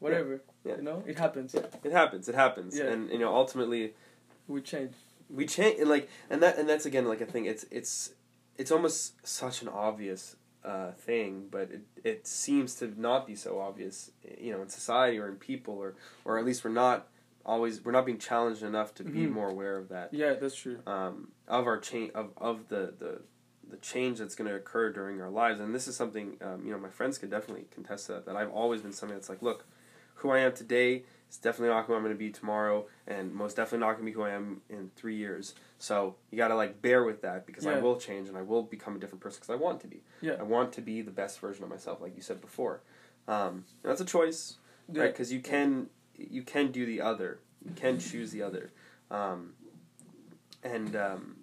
[0.00, 0.76] whatever, Yeah.
[0.76, 1.54] you know, it happens.
[1.54, 2.28] It happens.
[2.28, 2.76] It happens.
[2.76, 2.86] Yeah.
[2.90, 3.94] And you know, ultimately,
[4.48, 4.94] We change.
[5.30, 5.78] we change.
[5.78, 7.44] And like, and that, and that's again like a thing.
[7.46, 8.14] It's it's
[8.58, 10.34] it's almost such an obvious
[10.64, 14.10] uh, thing, but it it seems to not be so obvious,
[14.40, 15.94] you know, in society or in people, or
[16.24, 17.08] or at least we're not
[17.44, 19.30] always we're not being challenged enough to be Mhm.
[19.32, 20.78] more aware of that Yeah, that's true.
[20.86, 23.22] um, of our change of, of the, the
[23.68, 26.70] the change that's going to occur during our lives and this is something um, you
[26.70, 29.42] know my friends could definitely contest to that that I've always been something that's like
[29.42, 29.64] look
[30.16, 31.02] who I am today
[31.32, 34.04] is definitely not who I'm going to be tomorrow and most definitely not going to
[34.04, 35.54] be who I am in three years.
[35.78, 38.62] So you got to like bear with that because I will change and I will
[38.62, 40.02] become a different person because I want to be.
[40.20, 40.34] Yeah.
[40.38, 42.82] I want to be the best version of myself like you said before.
[43.26, 44.56] Um, that's a choice
[44.92, 45.04] Yeah.
[45.04, 45.12] right?
[45.12, 47.40] Because you can you can do the other.
[47.64, 48.70] You can choose the other.
[49.10, 49.54] Um,
[50.62, 51.36] and um,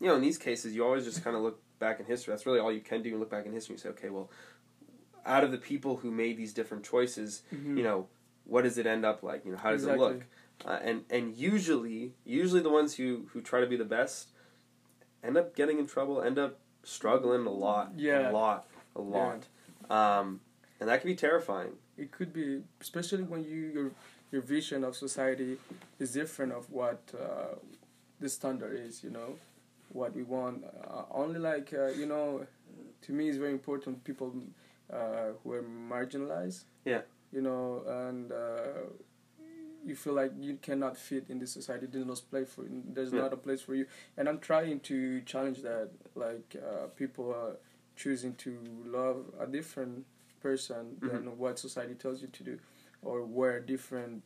[0.00, 2.32] you know in these cases you always just kind of look back in history.
[2.32, 4.30] That's really all you can do you look back in history and say okay well
[5.24, 7.76] out of the people who made these different choices Mhm.
[7.78, 8.06] you know
[8.46, 9.44] what does it end up like?
[9.44, 10.06] You know how does Exactly.
[10.06, 10.24] it look?
[10.64, 14.28] Uh, and and usually usually the ones who who try to be the best
[15.22, 18.30] end up getting in trouble end up struggling a lot Yeah.
[18.30, 19.46] a lot a lot.
[19.90, 20.40] Um,
[20.80, 21.72] and that can be terrifying.
[21.98, 23.90] It could be especially when you your
[24.32, 25.58] your vision of society
[25.98, 27.54] is different of what uh,
[28.20, 29.36] the standard is you know
[29.92, 30.64] what we want.
[30.64, 32.46] Uh, only like uh, you know
[33.02, 34.32] to me it's very important people
[34.92, 36.64] uh, who are marginalized.
[36.84, 37.02] Yeah.
[37.32, 38.86] You know and uh,
[39.84, 42.82] you feel like you cannot fit in this society there's no place for you.
[42.92, 43.22] there's Yeah.
[43.22, 47.56] not a place for you and i'm trying to challenge that like uh, people are
[47.96, 50.04] choosing to love a different
[50.42, 51.08] person Mm-hmm.
[51.08, 52.58] than what society tells you to do
[53.02, 54.22] or wear different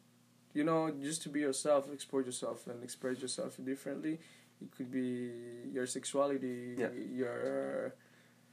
[0.54, 4.18] you know just to be yourself explore yourself and express yourself differently
[4.62, 5.30] it could be
[5.72, 6.88] your sexuality Yeah.
[7.22, 7.94] your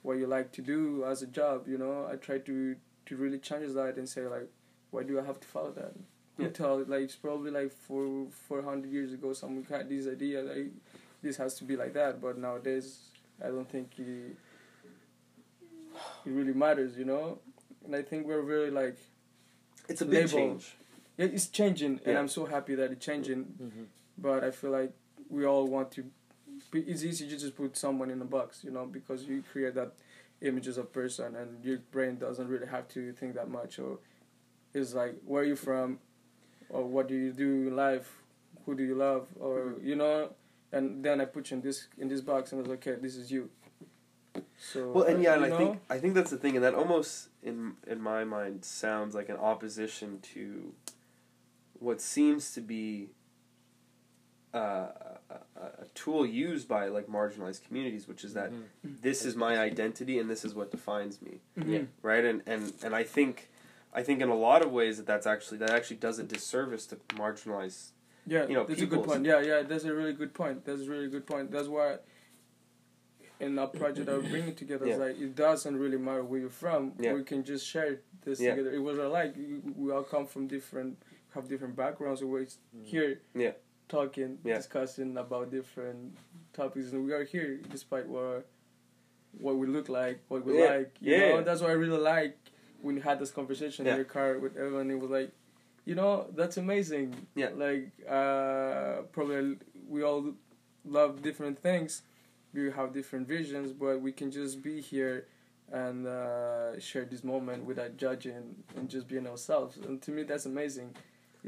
[0.04, 2.76] what you like to do as a job you know i try to
[3.08, 4.47] to really change that and say like
[4.91, 5.93] why do i have to follow that
[6.38, 6.49] Yeah.
[6.49, 10.72] tell like it's probably like four four hundred years ago someone had this idea like
[11.24, 12.99] this has to be like that but nowadays
[13.43, 14.36] i don't think it,
[16.26, 17.39] it really matters you know
[17.86, 18.97] and i think we're really like
[19.89, 20.30] it's a big Label.
[20.38, 20.76] change
[21.18, 23.84] yeah, it's changing and i'm so happy that it's changing Mm-hmm.
[24.18, 24.91] but I feel like
[25.30, 26.03] we all want to.
[26.72, 29.76] Be, it's easy to just put someone in a box, you know, because you create
[29.76, 29.91] that
[30.42, 33.80] images of person, and your brain doesn't really have to think that much.
[33.80, 34.00] Or
[34.74, 36.00] it's like, where are you from,
[36.70, 38.22] or what do you do in life,
[38.66, 39.88] who do you love, or hmm.
[39.88, 40.30] you know,
[40.72, 43.16] and then I put you in this in this box, and it's like, okay, this
[43.16, 43.50] is you.
[44.60, 45.58] So Well, and yeah, and I know?
[45.58, 49.30] think I think that's the thing, and that almost in in my mind sounds like
[49.30, 50.74] an opposition to
[51.80, 53.10] what seems to be
[54.54, 54.89] uh, a,
[55.60, 58.93] a, a tool used by like marginalized communities, which is that Mm-hmm.
[59.02, 61.70] this is my identity and this is what defines me, Mhm.
[61.74, 61.82] Yeah.
[62.02, 62.24] right?
[62.26, 63.50] And and and I think
[63.93, 66.86] I think in a lot of ways that that's actually that actually does a disservice
[66.88, 67.91] to marginalized.
[68.26, 69.26] Yeah, you know, that's a good point.
[69.26, 70.66] Yeah, yeah, that's a really good point.
[70.66, 71.50] That's a really good point.
[71.52, 71.98] That's why
[73.39, 76.50] in our project that we're bringing together, it's like it doesn't really matter where you're
[76.50, 76.93] from.
[77.00, 77.14] Yeah.
[77.14, 78.52] We can just share this Yeah.
[78.56, 78.72] together.
[78.74, 80.98] It was like we we all come from different,
[81.34, 82.22] have different backgrounds.
[82.22, 82.48] and We're
[82.84, 83.41] here, Mm-hmm.
[83.41, 83.52] Yeah.
[83.88, 84.56] Talking, Yeah.
[84.58, 86.18] discussing about different
[86.54, 88.48] topics, and we are here despite what
[89.40, 90.76] what we look like, what we Yeah.
[90.78, 90.96] like.
[91.00, 91.42] You Yeah, know, yeah.
[91.42, 92.38] that's what I really like
[92.82, 93.92] when we had this conversation Yeah.
[93.92, 94.90] in your car with everyone.
[94.90, 95.32] It was like,
[95.86, 97.28] you know, that's amazing.
[97.36, 97.50] Yeah.
[97.50, 100.34] Like, uh, probably we all
[100.86, 102.02] love different things.
[102.54, 105.28] We have different visions, but we can just be here
[105.72, 109.78] and uh, share this moment without judging and just being ourselves.
[109.78, 110.96] And to me, that's amazing.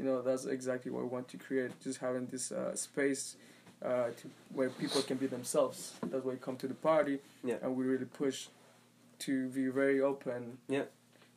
[0.00, 1.72] You know, that's exactly what we want to create.
[1.82, 3.36] Just having this uh, space
[3.84, 5.92] uh, to where people can be themselves.
[6.10, 7.56] That's why you come to the party, Yeah.
[7.60, 8.46] and we really push
[9.20, 10.56] to be very open.
[10.68, 10.84] Yeah.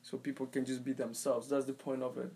[0.01, 1.49] So people can just be themselves.
[1.49, 2.31] That's the point of it.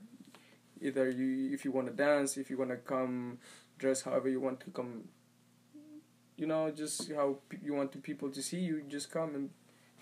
[0.82, 3.38] Either you, if you want to dance, if you want to come
[3.80, 5.05] dress however you want to come,
[6.36, 9.49] you know, just how pe- you want to people to see you, just come and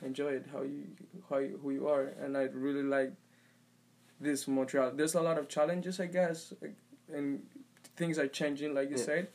[0.01, 0.45] enjoy it.
[0.51, 0.85] How you,
[1.29, 3.13] how you, who you are, and I really like
[4.19, 4.91] this Montreal.
[4.91, 6.53] There's a lot of challenges, I guess,
[7.13, 7.45] and
[7.95, 9.03] things are changing, like you Yeah.
[9.03, 9.27] said.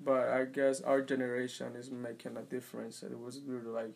[0.00, 3.02] But I guess our generation is making a difference.
[3.02, 3.94] It was really like,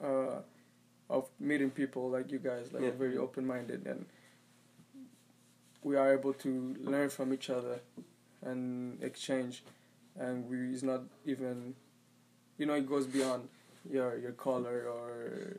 [0.00, 0.42] uh,
[1.10, 2.90] of meeting people like you guys, like Yeah.
[2.92, 4.06] very open minded, and
[5.82, 7.80] we are able to learn from each other
[8.40, 9.62] and exchange.
[10.16, 11.74] And we it's not even,
[12.58, 13.48] you know, it goes beyond
[13.90, 15.56] your your color or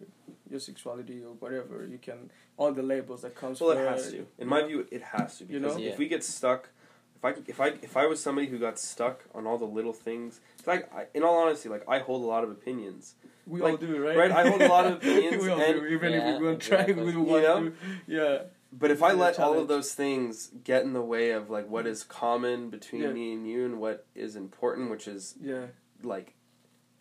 [0.50, 1.86] your sexuality or whatever.
[1.90, 3.60] You can all the labels that comes.
[3.62, 4.26] Well, it has to.
[4.38, 5.82] In my view, it has to You because know?
[5.82, 5.90] Yeah.
[5.92, 6.70] if we get stuck,
[7.16, 9.94] if I if I if I was somebody who got stuck on all the little
[9.94, 13.16] things, like I, in all honesty, like I hold a lot of opinions.
[13.46, 14.18] We like, all do, right?
[14.18, 16.46] right, I hold a lot of opinions we all and- do, even Yeah, if we
[16.48, 17.04] won't try, exactly.
[17.04, 17.60] we You know?
[17.70, 17.74] to.
[18.08, 18.38] Yeah.
[18.76, 21.50] But if I It's a let all of those things get in the way of
[21.50, 23.12] like what is common between Yeah.
[23.12, 25.68] me and you and what is important, which is Yeah.
[26.02, 26.34] like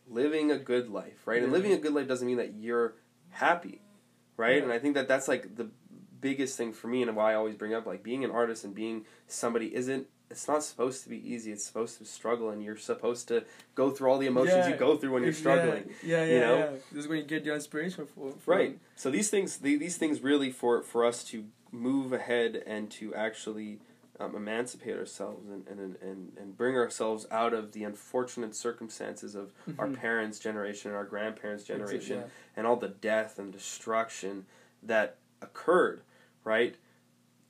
[0.09, 1.43] living a good life, right?
[1.43, 2.95] And living a good life doesn't mean that you're
[3.33, 3.81] happy,
[4.37, 4.57] right?
[4.57, 4.63] Yeah.
[4.65, 5.69] And I think that that's like the
[6.21, 8.75] biggest thing for me and why I always bring up like being an artist and
[8.75, 11.53] being somebody isn't it's not supposed to be easy.
[11.53, 14.69] It's supposed to struggle and you're supposed to go through all the emotions Yeah.
[14.69, 15.91] you go through when you're struggling.
[16.03, 16.57] Yeah, yeah, you know?
[16.57, 16.71] yeah.
[16.91, 18.33] This is when you get your inspiration for.
[18.33, 18.79] for Right.
[18.97, 23.15] So these things, the, these things, really for for us to move ahead and to
[23.15, 23.81] actually
[24.23, 29.53] um, emancipate ourselves and, and and and bring ourselves out of the unfortunate circumstances of
[29.79, 29.97] our Mhm.
[29.97, 32.25] parents' generation and our grandparents' generation yeah.
[32.57, 34.47] and all the death and destruction
[34.83, 36.03] that occurred,
[36.45, 36.77] right?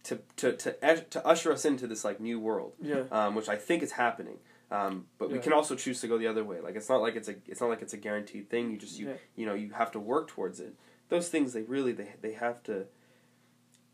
[0.04, 3.04] To to to to usher us into this like new world, Yeah.
[3.10, 4.38] um, which I think is happening.
[4.70, 6.60] Um, but we can also choose to go the other way.
[6.60, 8.70] Like it's not like it's a it's not like it's a guaranteed thing.
[8.70, 9.16] You just you Yeah.
[9.36, 10.74] you know you have to work towards it.
[11.10, 12.86] Those things they really they they have to.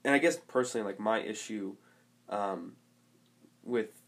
[0.04, 1.74] And I guess personally, like my issue,
[2.28, 2.72] um,
[3.62, 4.02] with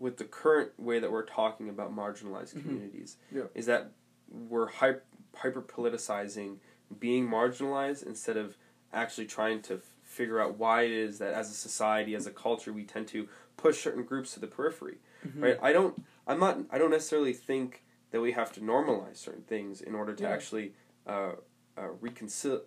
[0.00, 2.62] with the current way that we're talking about marginalized Mhm.
[2.62, 3.44] communities, Yeah.
[3.54, 3.92] is that
[4.28, 5.02] we're hyper
[5.36, 6.58] hyper politicizing
[6.98, 8.56] being marginalized instead of
[8.92, 12.30] actually trying to f- figure out why it is that as a society, as a
[12.30, 15.42] culture, we tend to push certain groups to the periphery Mhm.
[15.42, 19.42] right i don't i'm not i don't necessarily think that we have to normalize certain
[19.42, 20.30] things in order to Yeah.
[20.30, 20.74] actually
[21.06, 21.32] uh,
[21.76, 22.60] uh, reconcile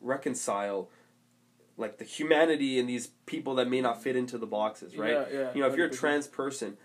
[0.00, 0.90] reconcile
[1.78, 5.24] like the humanity in these people that may not fit into the boxes right Yeah,
[5.32, 5.50] yeah.
[5.54, 6.76] you know if you're a trans person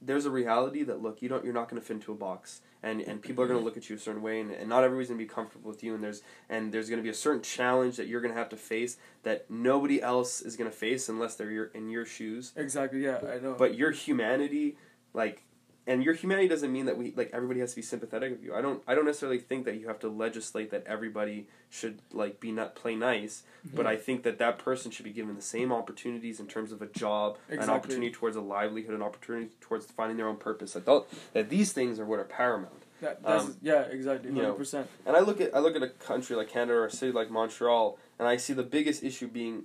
[0.00, 2.60] there's a reality that look you don't you're not going to fit into a box
[2.82, 3.66] and and people are going to mm-hmm.
[3.66, 5.82] look at you a certain way and, and not everybody's going to be comfortable with
[5.82, 8.38] you and there's and there's going to be a certain challenge that you're going to
[8.38, 12.04] have to face that nobody else is going to face unless they're your, in your
[12.04, 13.02] shoes Exactly.
[13.02, 13.54] Yeah, I know.
[13.58, 14.76] but your humanity
[15.14, 15.44] like
[15.86, 18.54] and your humanity doesn't mean that we like everybody has to be sympathetic of you
[18.54, 22.40] i don't i don't necessarily think that you have to legislate that everybody should like
[22.40, 23.42] be not play nice
[23.74, 23.88] but Mhm.
[23.90, 26.86] i think that that person should be given the same opportunities in terms of a
[26.86, 31.06] job an opportunity towards a livelihood an opportunity towards finding their own purpose i thought
[31.34, 34.32] that these things are what are paramount That, um, yeah, exactly.
[34.32, 34.88] Hundred percent.
[35.04, 37.30] and i look at i look at a country like canada or a city like
[37.30, 39.64] montreal and i see the biggest issue being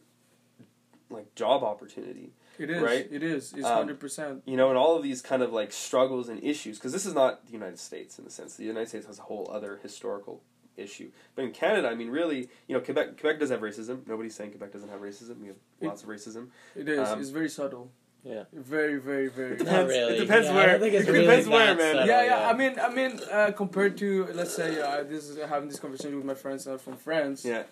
[1.09, 2.82] like job opportunity It is.
[2.82, 3.07] right?
[3.10, 3.53] It is.
[3.53, 4.43] It's Um, hundred percent.
[4.45, 7.14] you know, and all of these kind of like struggles and issues, because this is
[7.14, 10.41] not the United States in the sense the United States has a whole other historical
[10.78, 11.12] issue.
[11.36, 14.05] But in Canada, I mean, really, you know, Quebec Quebec does have racism.
[14.07, 15.39] Nobody's saying Quebec doesn't have racism.
[15.41, 16.49] We have It- lots of racism.
[16.76, 16.99] It is.
[17.10, 17.91] um, it's very subtle.
[18.24, 18.43] Yeah.
[18.51, 19.53] Very, very, very.
[19.53, 20.18] It Not depends- really.
[20.18, 21.93] it depends Yeah, where- I think it's it really depends where, man.
[21.95, 22.49] subtle, yeah, yeah.
[22.49, 26.18] I mean, I mean, uh, compared to let's say uh, this is having this conversation
[26.18, 27.45] with my friends uh, from France.
[27.45, 27.64] Yeah,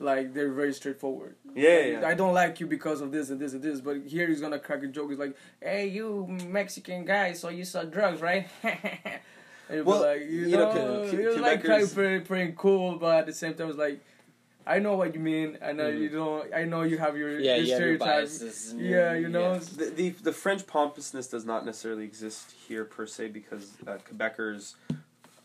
[0.00, 1.36] Like they're very straightforward.
[1.54, 2.08] yeah, Like, yeah.
[2.08, 4.58] I don't like you because of this and this and this, but here he's gonna
[4.58, 5.10] crack a joke.
[5.10, 8.48] He's like, "Hey, you Mexican guy, so you sell drugs, right?"
[9.68, 12.54] and Well, like, you, you know, know, Que- he was like trying Quebecers- pretty, pretty
[12.56, 14.00] cool, but at the same time, it's like,
[14.66, 15.58] I know what you mean.
[15.62, 16.00] I know Mhm.
[16.00, 16.54] you don't.
[16.54, 18.72] I know you have your, Yeah, your you have your biases.
[18.72, 19.54] and Yeah, you know.
[19.54, 19.58] yeah.
[19.76, 24.74] The, the the French pompousness does not necessarily exist here per se because uh, Quebecers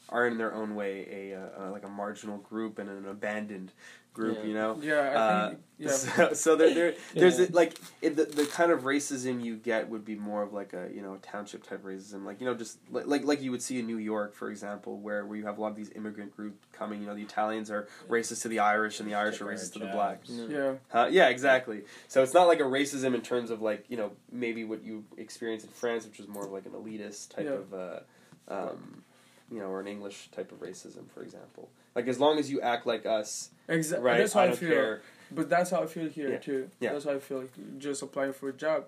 [0.10, 3.72] are in their own way a uh, uh, like a marginal group and an abandoned
[4.16, 4.40] group.
[4.40, 4.46] Yeah.
[4.46, 4.80] You know.
[4.82, 5.62] Yeah, I Uh, think.
[5.78, 5.90] Yeah.
[5.92, 7.48] So, so there, there, there's Yeah.
[7.48, 10.72] a, like it, the the kind of racism you get would be more of like
[10.74, 13.62] a you know township type racism, like you know just like like, like you would
[13.62, 16.34] see in New York, for example, where where you have a lot of these immigrant
[16.36, 17.02] group coming.
[17.02, 19.80] You know, the Italians are racist to the Irish, and the Irish are racist to
[19.80, 20.30] the blacks.
[20.30, 20.48] No.
[20.48, 20.74] yeah.
[20.88, 21.10] Huh?
[21.12, 21.82] Yeah, exactly.
[22.08, 25.04] So it's not like a racism in terms of like you know maybe what you
[25.18, 27.52] experience in France, which is more of like an elitist type Yeah.
[27.62, 28.00] of, uh,
[28.48, 29.04] um,
[29.52, 31.70] you know, or an English type of racism, for example.
[31.96, 34.06] Like as long as you act like us, Exactly.
[34.06, 34.18] right?
[34.18, 34.70] That's how I I, feel.
[34.70, 35.02] care.
[35.32, 36.38] But that's how I feel here Yeah.
[36.38, 36.70] too.
[36.80, 36.92] Yeah.
[36.94, 37.46] That's how I feel.
[37.78, 38.86] Just applying for a job.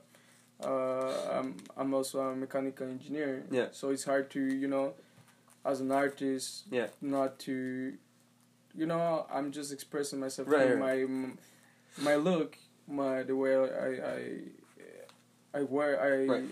[0.64, 3.44] Uh, I'm I'm also a mechanical engineer.
[3.52, 3.68] Yeah.
[3.72, 4.94] So it's hard to you know,
[5.66, 6.66] as an artist.
[6.70, 6.88] Yeah.
[7.02, 7.94] Not to,
[8.76, 11.34] you know, I'm just expressing myself Right, through my
[12.04, 16.26] my look, my the way I I I wear I.
[16.26, 16.44] Right.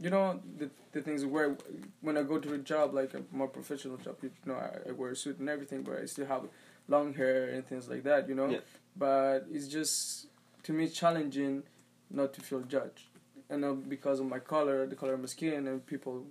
[0.00, 1.56] You know the the things where
[2.00, 4.92] when I go to a job like a more professional job, you know I, I
[4.92, 6.42] wear a suit and everything, but I still have
[6.88, 8.28] long hair and things like that.
[8.28, 8.58] You know, Yeah.
[8.96, 10.26] but it's just
[10.64, 11.62] to me challenging
[12.10, 13.04] not to feel judged
[13.48, 16.24] and not because of my color the color of my skin and people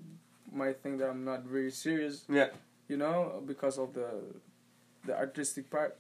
[0.54, 2.50] might think that i'm not very serious Yeah.
[2.88, 4.10] you know because of the
[5.06, 5.98] the artistic part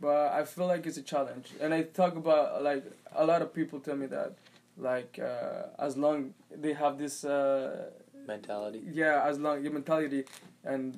[0.00, 2.84] but i feel like it's a challenge and i talk about like
[3.16, 4.32] a lot of people tell me that
[4.78, 7.90] like uh, as long they have this uh,
[8.26, 8.82] Mentality.
[8.92, 10.24] yeah as long your mentality
[10.64, 10.96] and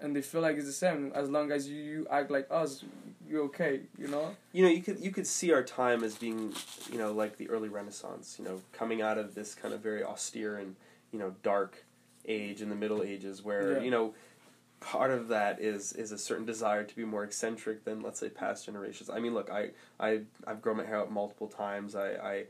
[0.00, 2.84] and they feel like it's the same as long as you, you act like us
[3.28, 6.52] you're okay you know you know you could you could see our time as being
[6.90, 10.02] you know like the early renaissance you know coming out of this kind of very
[10.02, 10.74] austere and
[11.12, 11.84] you know dark
[12.26, 13.82] age in the middle ages where Yeah.
[13.82, 14.14] you know
[14.80, 18.28] part of that is is a certain desire to be more eccentric than let's say
[18.30, 19.70] past generations i mean look i
[20.00, 22.44] i i've grown my hair out multiple times i i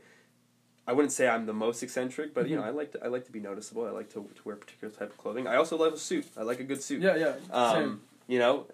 [0.87, 2.67] I wouldn't say I'm the most eccentric, but you know Mhm.
[2.67, 3.85] I like to I like to be noticeable.
[3.85, 5.47] I like to, to wear a particular type of clothing.
[5.47, 6.27] I also love a suit.
[6.37, 7.01] I like a good suit.
[7.01, 7.33] Yeah, yeah.
[7.73, 7.83] same.
[7.83, 8.65] Um, you know,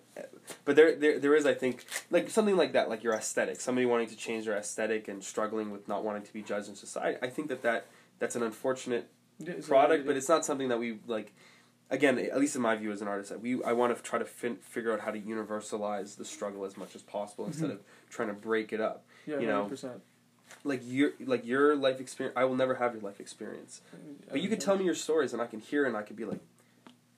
[0.66, 3.60] but there, there there is I think like something like that, like your aesthetic.
[3.60, 6.76] Somebody wanting to change their aesthetic and struggling with not wanting to be judged in
[6.76, 7.18] society.
[7.22, 7.88] I think that that
[8.20, 11.34] that's an unfortunate Yeah, product, but it's not something that we like.
[11.90, 14.26] Again, at least in my view as an artist, we I want to try to
[14.26, 17.74] fin- figure out how to universalize the struggle as much as possible instead Mhm.
[17.74, 17.80] of
[18.10, 19.06] trying to break it up.
[19.26, 20.02] yeah, you know, 100%.
[20.64, 23.82] Like your like your life experience, I will never have your life experience,
[24.30, 26.26] but you could tell me your stories and I can hear and I could be
[26.26, 26.40] like,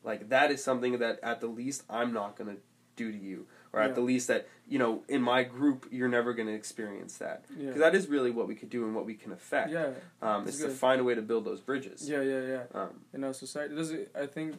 [0.03, 2.57] like that is something that at the least I'm not gonna
[2.95, 3.93] do to you, or at Yeah.
[3.95, 7.67] the least that you know in my group you're never gonna experience that Yeah.
[7.67, 9.71] because that is really what we could do and what we can affect.
[9.71, 12.07] yeah, um, is to find a way to build those bridges.
[12.09, 12.63] yeah, yeah, yeah.
[12.73, 13.73] Um, in our society.
[13.75, 14.55] Does it, I think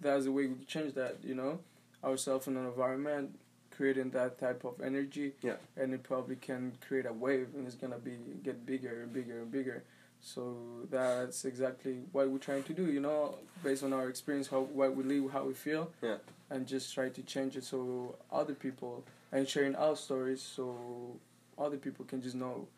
[0.00, 1.18] that's the way we can change that.
[1.24, 1.60] You know,
[2.04, 3.38] ourselves in an environment,
[3.76, 5.32] creating that type of energy.
[5.42, 5.56] Yeah.
[5.76, 9.40] And it probably can create a wave, and it's gonna be get bigger and bigger
[9.40, 9.84] and bigger.
[10.20, 10.56] So
[10.90, 12.86] that's exactly what we're trying to do.
[12.86, 15.90] You know, based on our experience, how what we live, how we feel.
[16.02, 16.16] Yeah.
[16.50, 21.18] And just try to change it so other people and sharing our stories so
[21.58, 22.68] other people can just know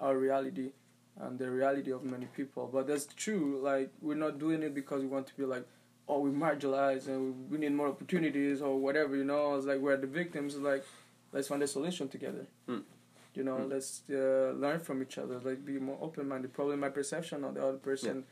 [0.00, 0.70] our reality
[1.20, 2.68] and the reality of many people.
[2.72, 3.60] But that's true.
[3.62, 5.66] Like we're not doing it because we want to be like,
[6.08, 9.14] oh, we marginalized and we need more opportunities or whatever.
[9.16, 10.56] You know, it's like we're the victims.
[10.56, 10.84] Like,
[11.32, 12.46] let's find a solution together.
[12.66, 12.78] Hmm.
[13.34, 13.68] You know, Hmm.
[13.70, 15.38] let's uh, learn from each other.
[15.38, 16.52] Like, be more open minded.
[16.54, 18.24] Probably my perception of the other person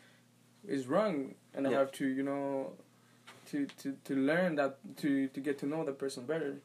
[0.66, 2.72] is wrong, and I have to, you know,
[3.50, 6.56] to to to learn that to to get to know the person better.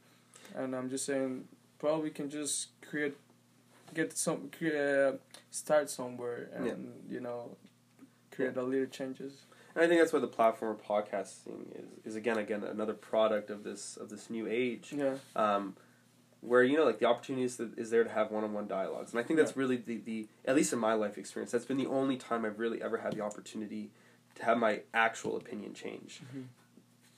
[0.56, 1.48] And I'm just saying,
[1.80, 3.16] probably can just create,
[3.94, 5.14] get some create, uh,
[5.52, 6.74] start somewhere, and Yeah.
[7.14, 7.56] you know,
[8.32, 9.46] create a little changes.
[9.76, 13.50] And I think that's why the platform of podcasting is, is again again another product
[13.50, 14.94] of this of this new age.
[14.96, 15.76] Yeah, um,
[16.42, 19.12] where you know like the opportunity is, is there to have one-on-one dialogues.
[19.12, 21.78] And i think that's really the, the at least in my life experience that's been
[21.78, 23.92] the only time i've really ever had the opportunity
[24.36, 26.22] to have my actual opinion change.
[26.36, 26.46] Mhm.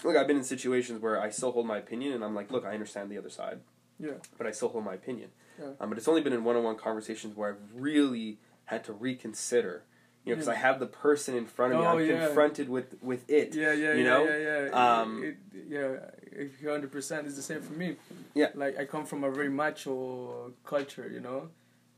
[0.04, 2.66] look i've been in situations where i still hold my opinion and i'm like look
[2.66, 3.60] i understand the other side.
[4.00, 5.30] Yeah, but i still hold my opinion.
[5.58, 5.68] Yeah.
[5.80, 9.84] um, but it's only been in one-on-one conversations where i've really had to reconsider
[10.26, 10.54] you know because Yeah.
[10.54, 12.26] i have the person in front of me Oh, i'm yeah.
[12.26, 14.24] confronted with with it yeah, yeah, you yeah, know?
[14.26, 15.00] yeah, yeah.
[15.02, 15.38] Um, it,
[15.76, 17.96] yeah, hundred percent is the same for me.
[18.34, 18.50] Yeah.
[18.56, 21.50] like I come from a very macho culture, you know,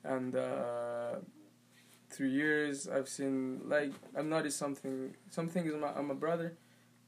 [0.04, 1.16] and uh,
[2.10, 5.16] through years I've seen like I've noticed something.
[5.30, 6.50] Something is my I'm a brother,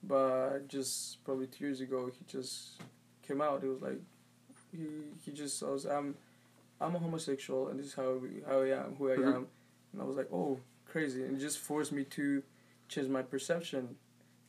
[0.03, 2.82] but just probably two years ago he just
[3.28, 3.63] came out.
[3.63, 3.99] It was like
[4.72, 4.80] he
[5.24, 6.15] he just I was I'm
[6.80, 9.36] I'm a homosexual and this is how how I am who I Mhm.
[9.36, 9.47] am,
[9.91, 10.59] and I was like oh
[10.91, 12.43] crazy and it just forced me to
[12.88, 13.95] change my perception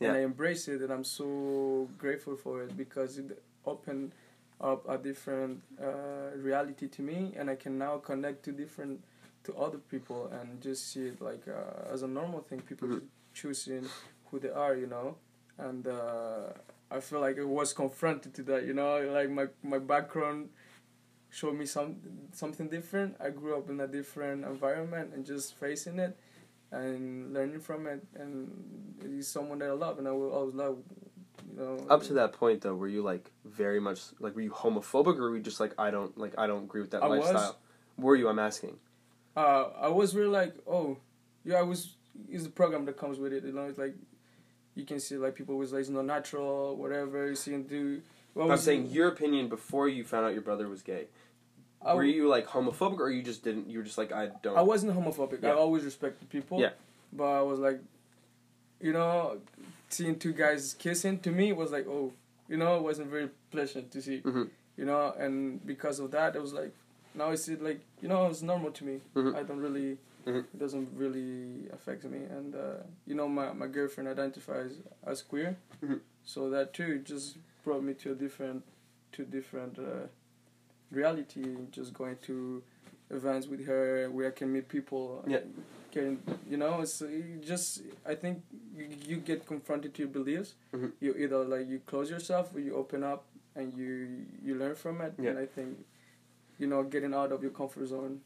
[0.01, 0.09] Yeah.
[0.09, 4.13] and I embrace it, and I'm so grateful for it because it opened
[4.61, 9.01] up a different uh, reality to me, and I can now connect to different
[9.45, 12.61] to other people and just see it like uh, as a normal thing.
[12.63, 13.03] People Mhm.
[13.35, 13.85] choosing
[14.31, 15.17] who they are, you know,
[15.59, 16.53] and uh,
[16.91, 20.51] I feel like I was confronted to that, you know, like my my background
[21.31, 21.97] showed me some
[22.33, 23.17] something different.
[23.21, 26.17] I grew up in a different environment and just facing it
[26.71, 28.51] and learning from it and
[29.03, 30.79] he's someone that I love and I will always love
[31.51, 31.87] you know.
[31.89, 35.31] Up to that point though were you like very much like were you homophobic or
[35.31, 37.21] were you just like i don't like i don't agree with that I was.
[37.21, 37.59] lifestyle?
[37.97, 38.77] Were you i'm asking?
[39.37, 40.99] Uh I was really like oh
[41.45, 41.95] yeah I was
[42.31, 43.95] it's the program that comes with it you know it's like
[44.75, 48.03] you can see like people was like it's not natural whatever you see him do.
[48.35, 51.07] What i'm was saying your opinion before you found out your brother was gay
[51.85, 54.57] I, were you like homophobic or you just didn't you were just like i don't
[54.59, 56.71] I wasn't homophobic I always respected people Yeah.
[57.13, 57.81] but I was like
[58.81, 59.39] you know
[59.89, 62.13] seeing two guys kissing to me was like oh
[62.49, 64.51] you know it wasn't very pleasant to see Mhm.
[64.77, 66.73] you know and because of that it was like
[67.15, 69.35] now it's like you know it's normal to me Mhm.
[69.35, 70.45] i don't really Mhm.
[70.55, 74.73] it doesn't really affect me and uh, you know my, my girlfriend identifies
[75.07, 76.01] as queer Mhm.
[76.25, 78.63] so that too just brought me to a different
[79.13, 80.07] to different uh,
[80.91, 82.63] reality just going to
[83.11, 85.41] events with her where i can meet people Yeah.
[85.91, 86.19] can
[86.49, 88.43] you know it's you just i think
[88.77, 90.93] you, you get confronted to your beliefs Mhm.
[91.01, 93.25] you either like you close yourself or you open up
[93.55, 95.31] and you you learn from it Yeah.
[95.31, 95.79] and i think
[96.59, 98.21] you know getting out of your comfort zone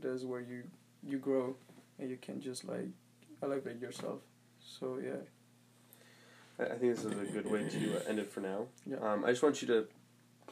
[0.00, 0.64] that's where you
[1.02, 1.54] you grow
[1.98, 2.88] and you can just like
[3.42, 4.20] elevate yourself
[4.60, 5.22] so yeah
[6.58, 8.98] i I think this is a good way to uh, end it for now Yeah.
[9.06, 9.86] um, i just want you to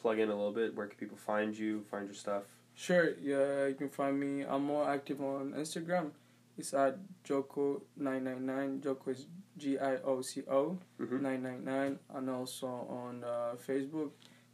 [0.02, 0.74] plug in a little bit?
[0.76, 2.42] Where can people find you find your stuff?
[2.74, 4.44] Sure yeah you can find me.
[4.44, 6.10] I'm more active on instagram.
[6.58, 9.26] It's at gioco999 Gioco is
[9.58, 14.10] g-i-o-c-o hmm 999 and also on uh, facebook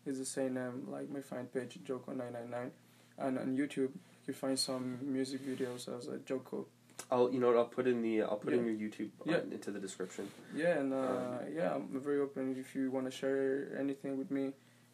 [0.07, 2.71] is the same name like my fan page Gioco 999
[3.19, 6.67] and on youtube you can find some music videos as a Gioco.
[7.11, 9.37] I'll you know what, I'll put in the I'll put in your YouTube Yeah.
[9.37, 10.29] uh, into the description.
[10.55, 12.57] Yeah, and uh, Um, yeah, I'm very open.
[12.59, 14.53] If you want to share anything with me,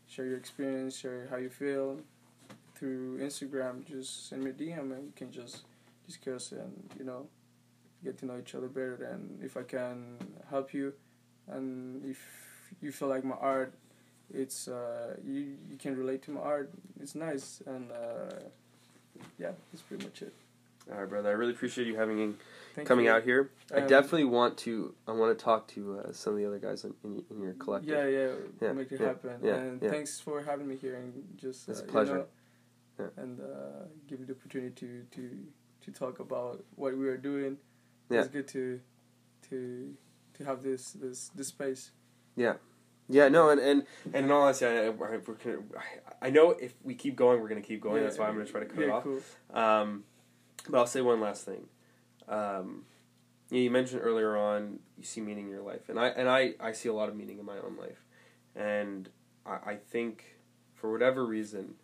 [0.08, 1.98] share your experience, share how you feel
[2.74, 5.62] through Instagram, just send me a DM and we can just
[6.06, 7.26] discuss and you know
[8.04, 9.08] get to know each other better.
[9.10, 10.18] And if I can
[10.50, 10.92] help you,
[11.48, 12.18] and if
[12.82, 13.72] you feel like my art,
[14.32, 16.70] it's uh, you you can relate to my art.
[17.00, 18.40] It's nice, and uh,
[19.38, 20.34] yeah, that's pretty much it.
[20.92, 21.30] All right, brother.
[21.30, 22.36] I really appreciate you having
[22.74, 23.10] Thank coming you.
[23.10, 23.50] out here.
[23.72, 24.94] I Um, definitely want to.
[25.08, 27.54] I want to talk to uh, some of the other guys in, in, in your
[27.54, 27.90] collective.
[27.94, 29.38] Yeah, yeah, Yeah, make it yeah, happen.
[29.42, 29.90] yeah, and yeah.
[29.90, 32.14] thanks for having me here and just It's a uh, you pleasure.
[32.18, 32.26] know,
[33.00, 33.22] Yeah.
[33.22, 35.46] and uh, give me the opportunity to, to
[35.82, 37.58] to talk about what we are doing.
[38.10, 38.20] Yeah.
[38.20, 38.80] It's good to
[39.48, 39.94] to
[40.34, 41.92] to have this this this space.
[42.36, 42.54] Yeah,
[43.08, 45.58] Yeah, no, and and, and in all honesty, I, I, we're gonna,
[46.20, 48.02] I know if we keep going, we're gonna keep going.
[48.02, 49.02] That's why I'm gonna try to cut yeah, it off.
[49.04, 49.20] Cool.
[49.52, 50.04] Um,
[50.68, 51.66] but I'll say one last thing.
[52.28, 52.84] Um,
[53.50, 56.54] you, you mentioned earlier on you see meaning in your life, and I and I,
[56.60, 58.04] I see a lot of meaning in my own life,
[58.54, 59.08] and
[59.44, 60.36] I, I think
[60.74, 61.74] for whatever reason,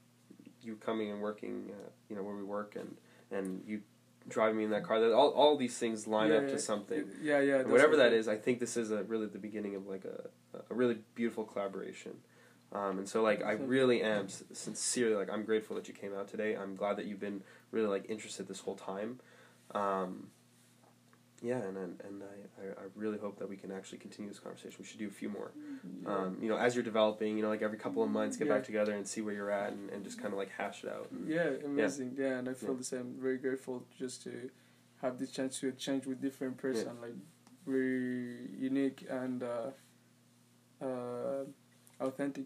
[0.62, 2.97] you coming and working, uh, you know, where we work, and
[3.31, 3.83] and you
[4.28, 6.59] driving me in that car, that all all these things line yeah, up yeah, to
[6.59, 7.05] something.
[7.22, 7.62] Yeah, yeah.
[7.62, 10.28] Whatever what that is, I think this is a really the beginning of like a
[10.70, 12.12] a really beautiful collaboration.
[12.73, 16.14] Um, and so like I really am s- sincerely like I'm grateful that you came
[16.14, 16.57] out today.
[16.57, 17.43] I'm glad that you've been
[17.73, 19.18] really like interested this whole time.
[19.75, 20.29] Um,
[21.43, 24.77] yeah, and and, and I, I, really hope that we can actually continue this conversation.
[24.79, 25.53] We should do a few more.
[26.03, 26.14] Yeah.
[26.14, 28.55] Um, you know, as you're developing, you know, like every couple of months, get Yeah.
[28.57, 30.91] back together and see where you're at, and, and just kind of like hash it
[30.91, 31.09] out.
[31.11, 32.14] And, Yeah, amazing.
[32.18, 32.77] Yeah, and I feel Yeah.
[32.77, 33.16] the same.
[33.18, 34.51] Very grateful just to
[35.01, 37.14] have this chance to exchange with different person, like
[37.66, 39.71] very unique and uh,
[40.85, 41.45] uh,
[42.01, 42.45] authentic,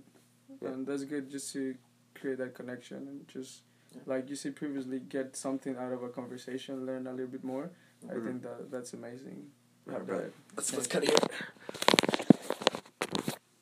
[0.61, 0.69] Yeah.
[0.71, 1.75] and that's good just to
[2.15, 4.01] create that connection and just Yeah.
[4.07, 7.71] like you said previously, get something out of a conversation, learn a little bit more.
[8.09, 8.25] I Mhm.
[8.27, 9.51] think that that's amazing.
[9.87, 10.23] All right, Have brother.
[10.25, 10.57] that.
[10.57, 11.29] Let's let's cut it here.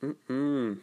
[0.03, 0.79] Mm-mm.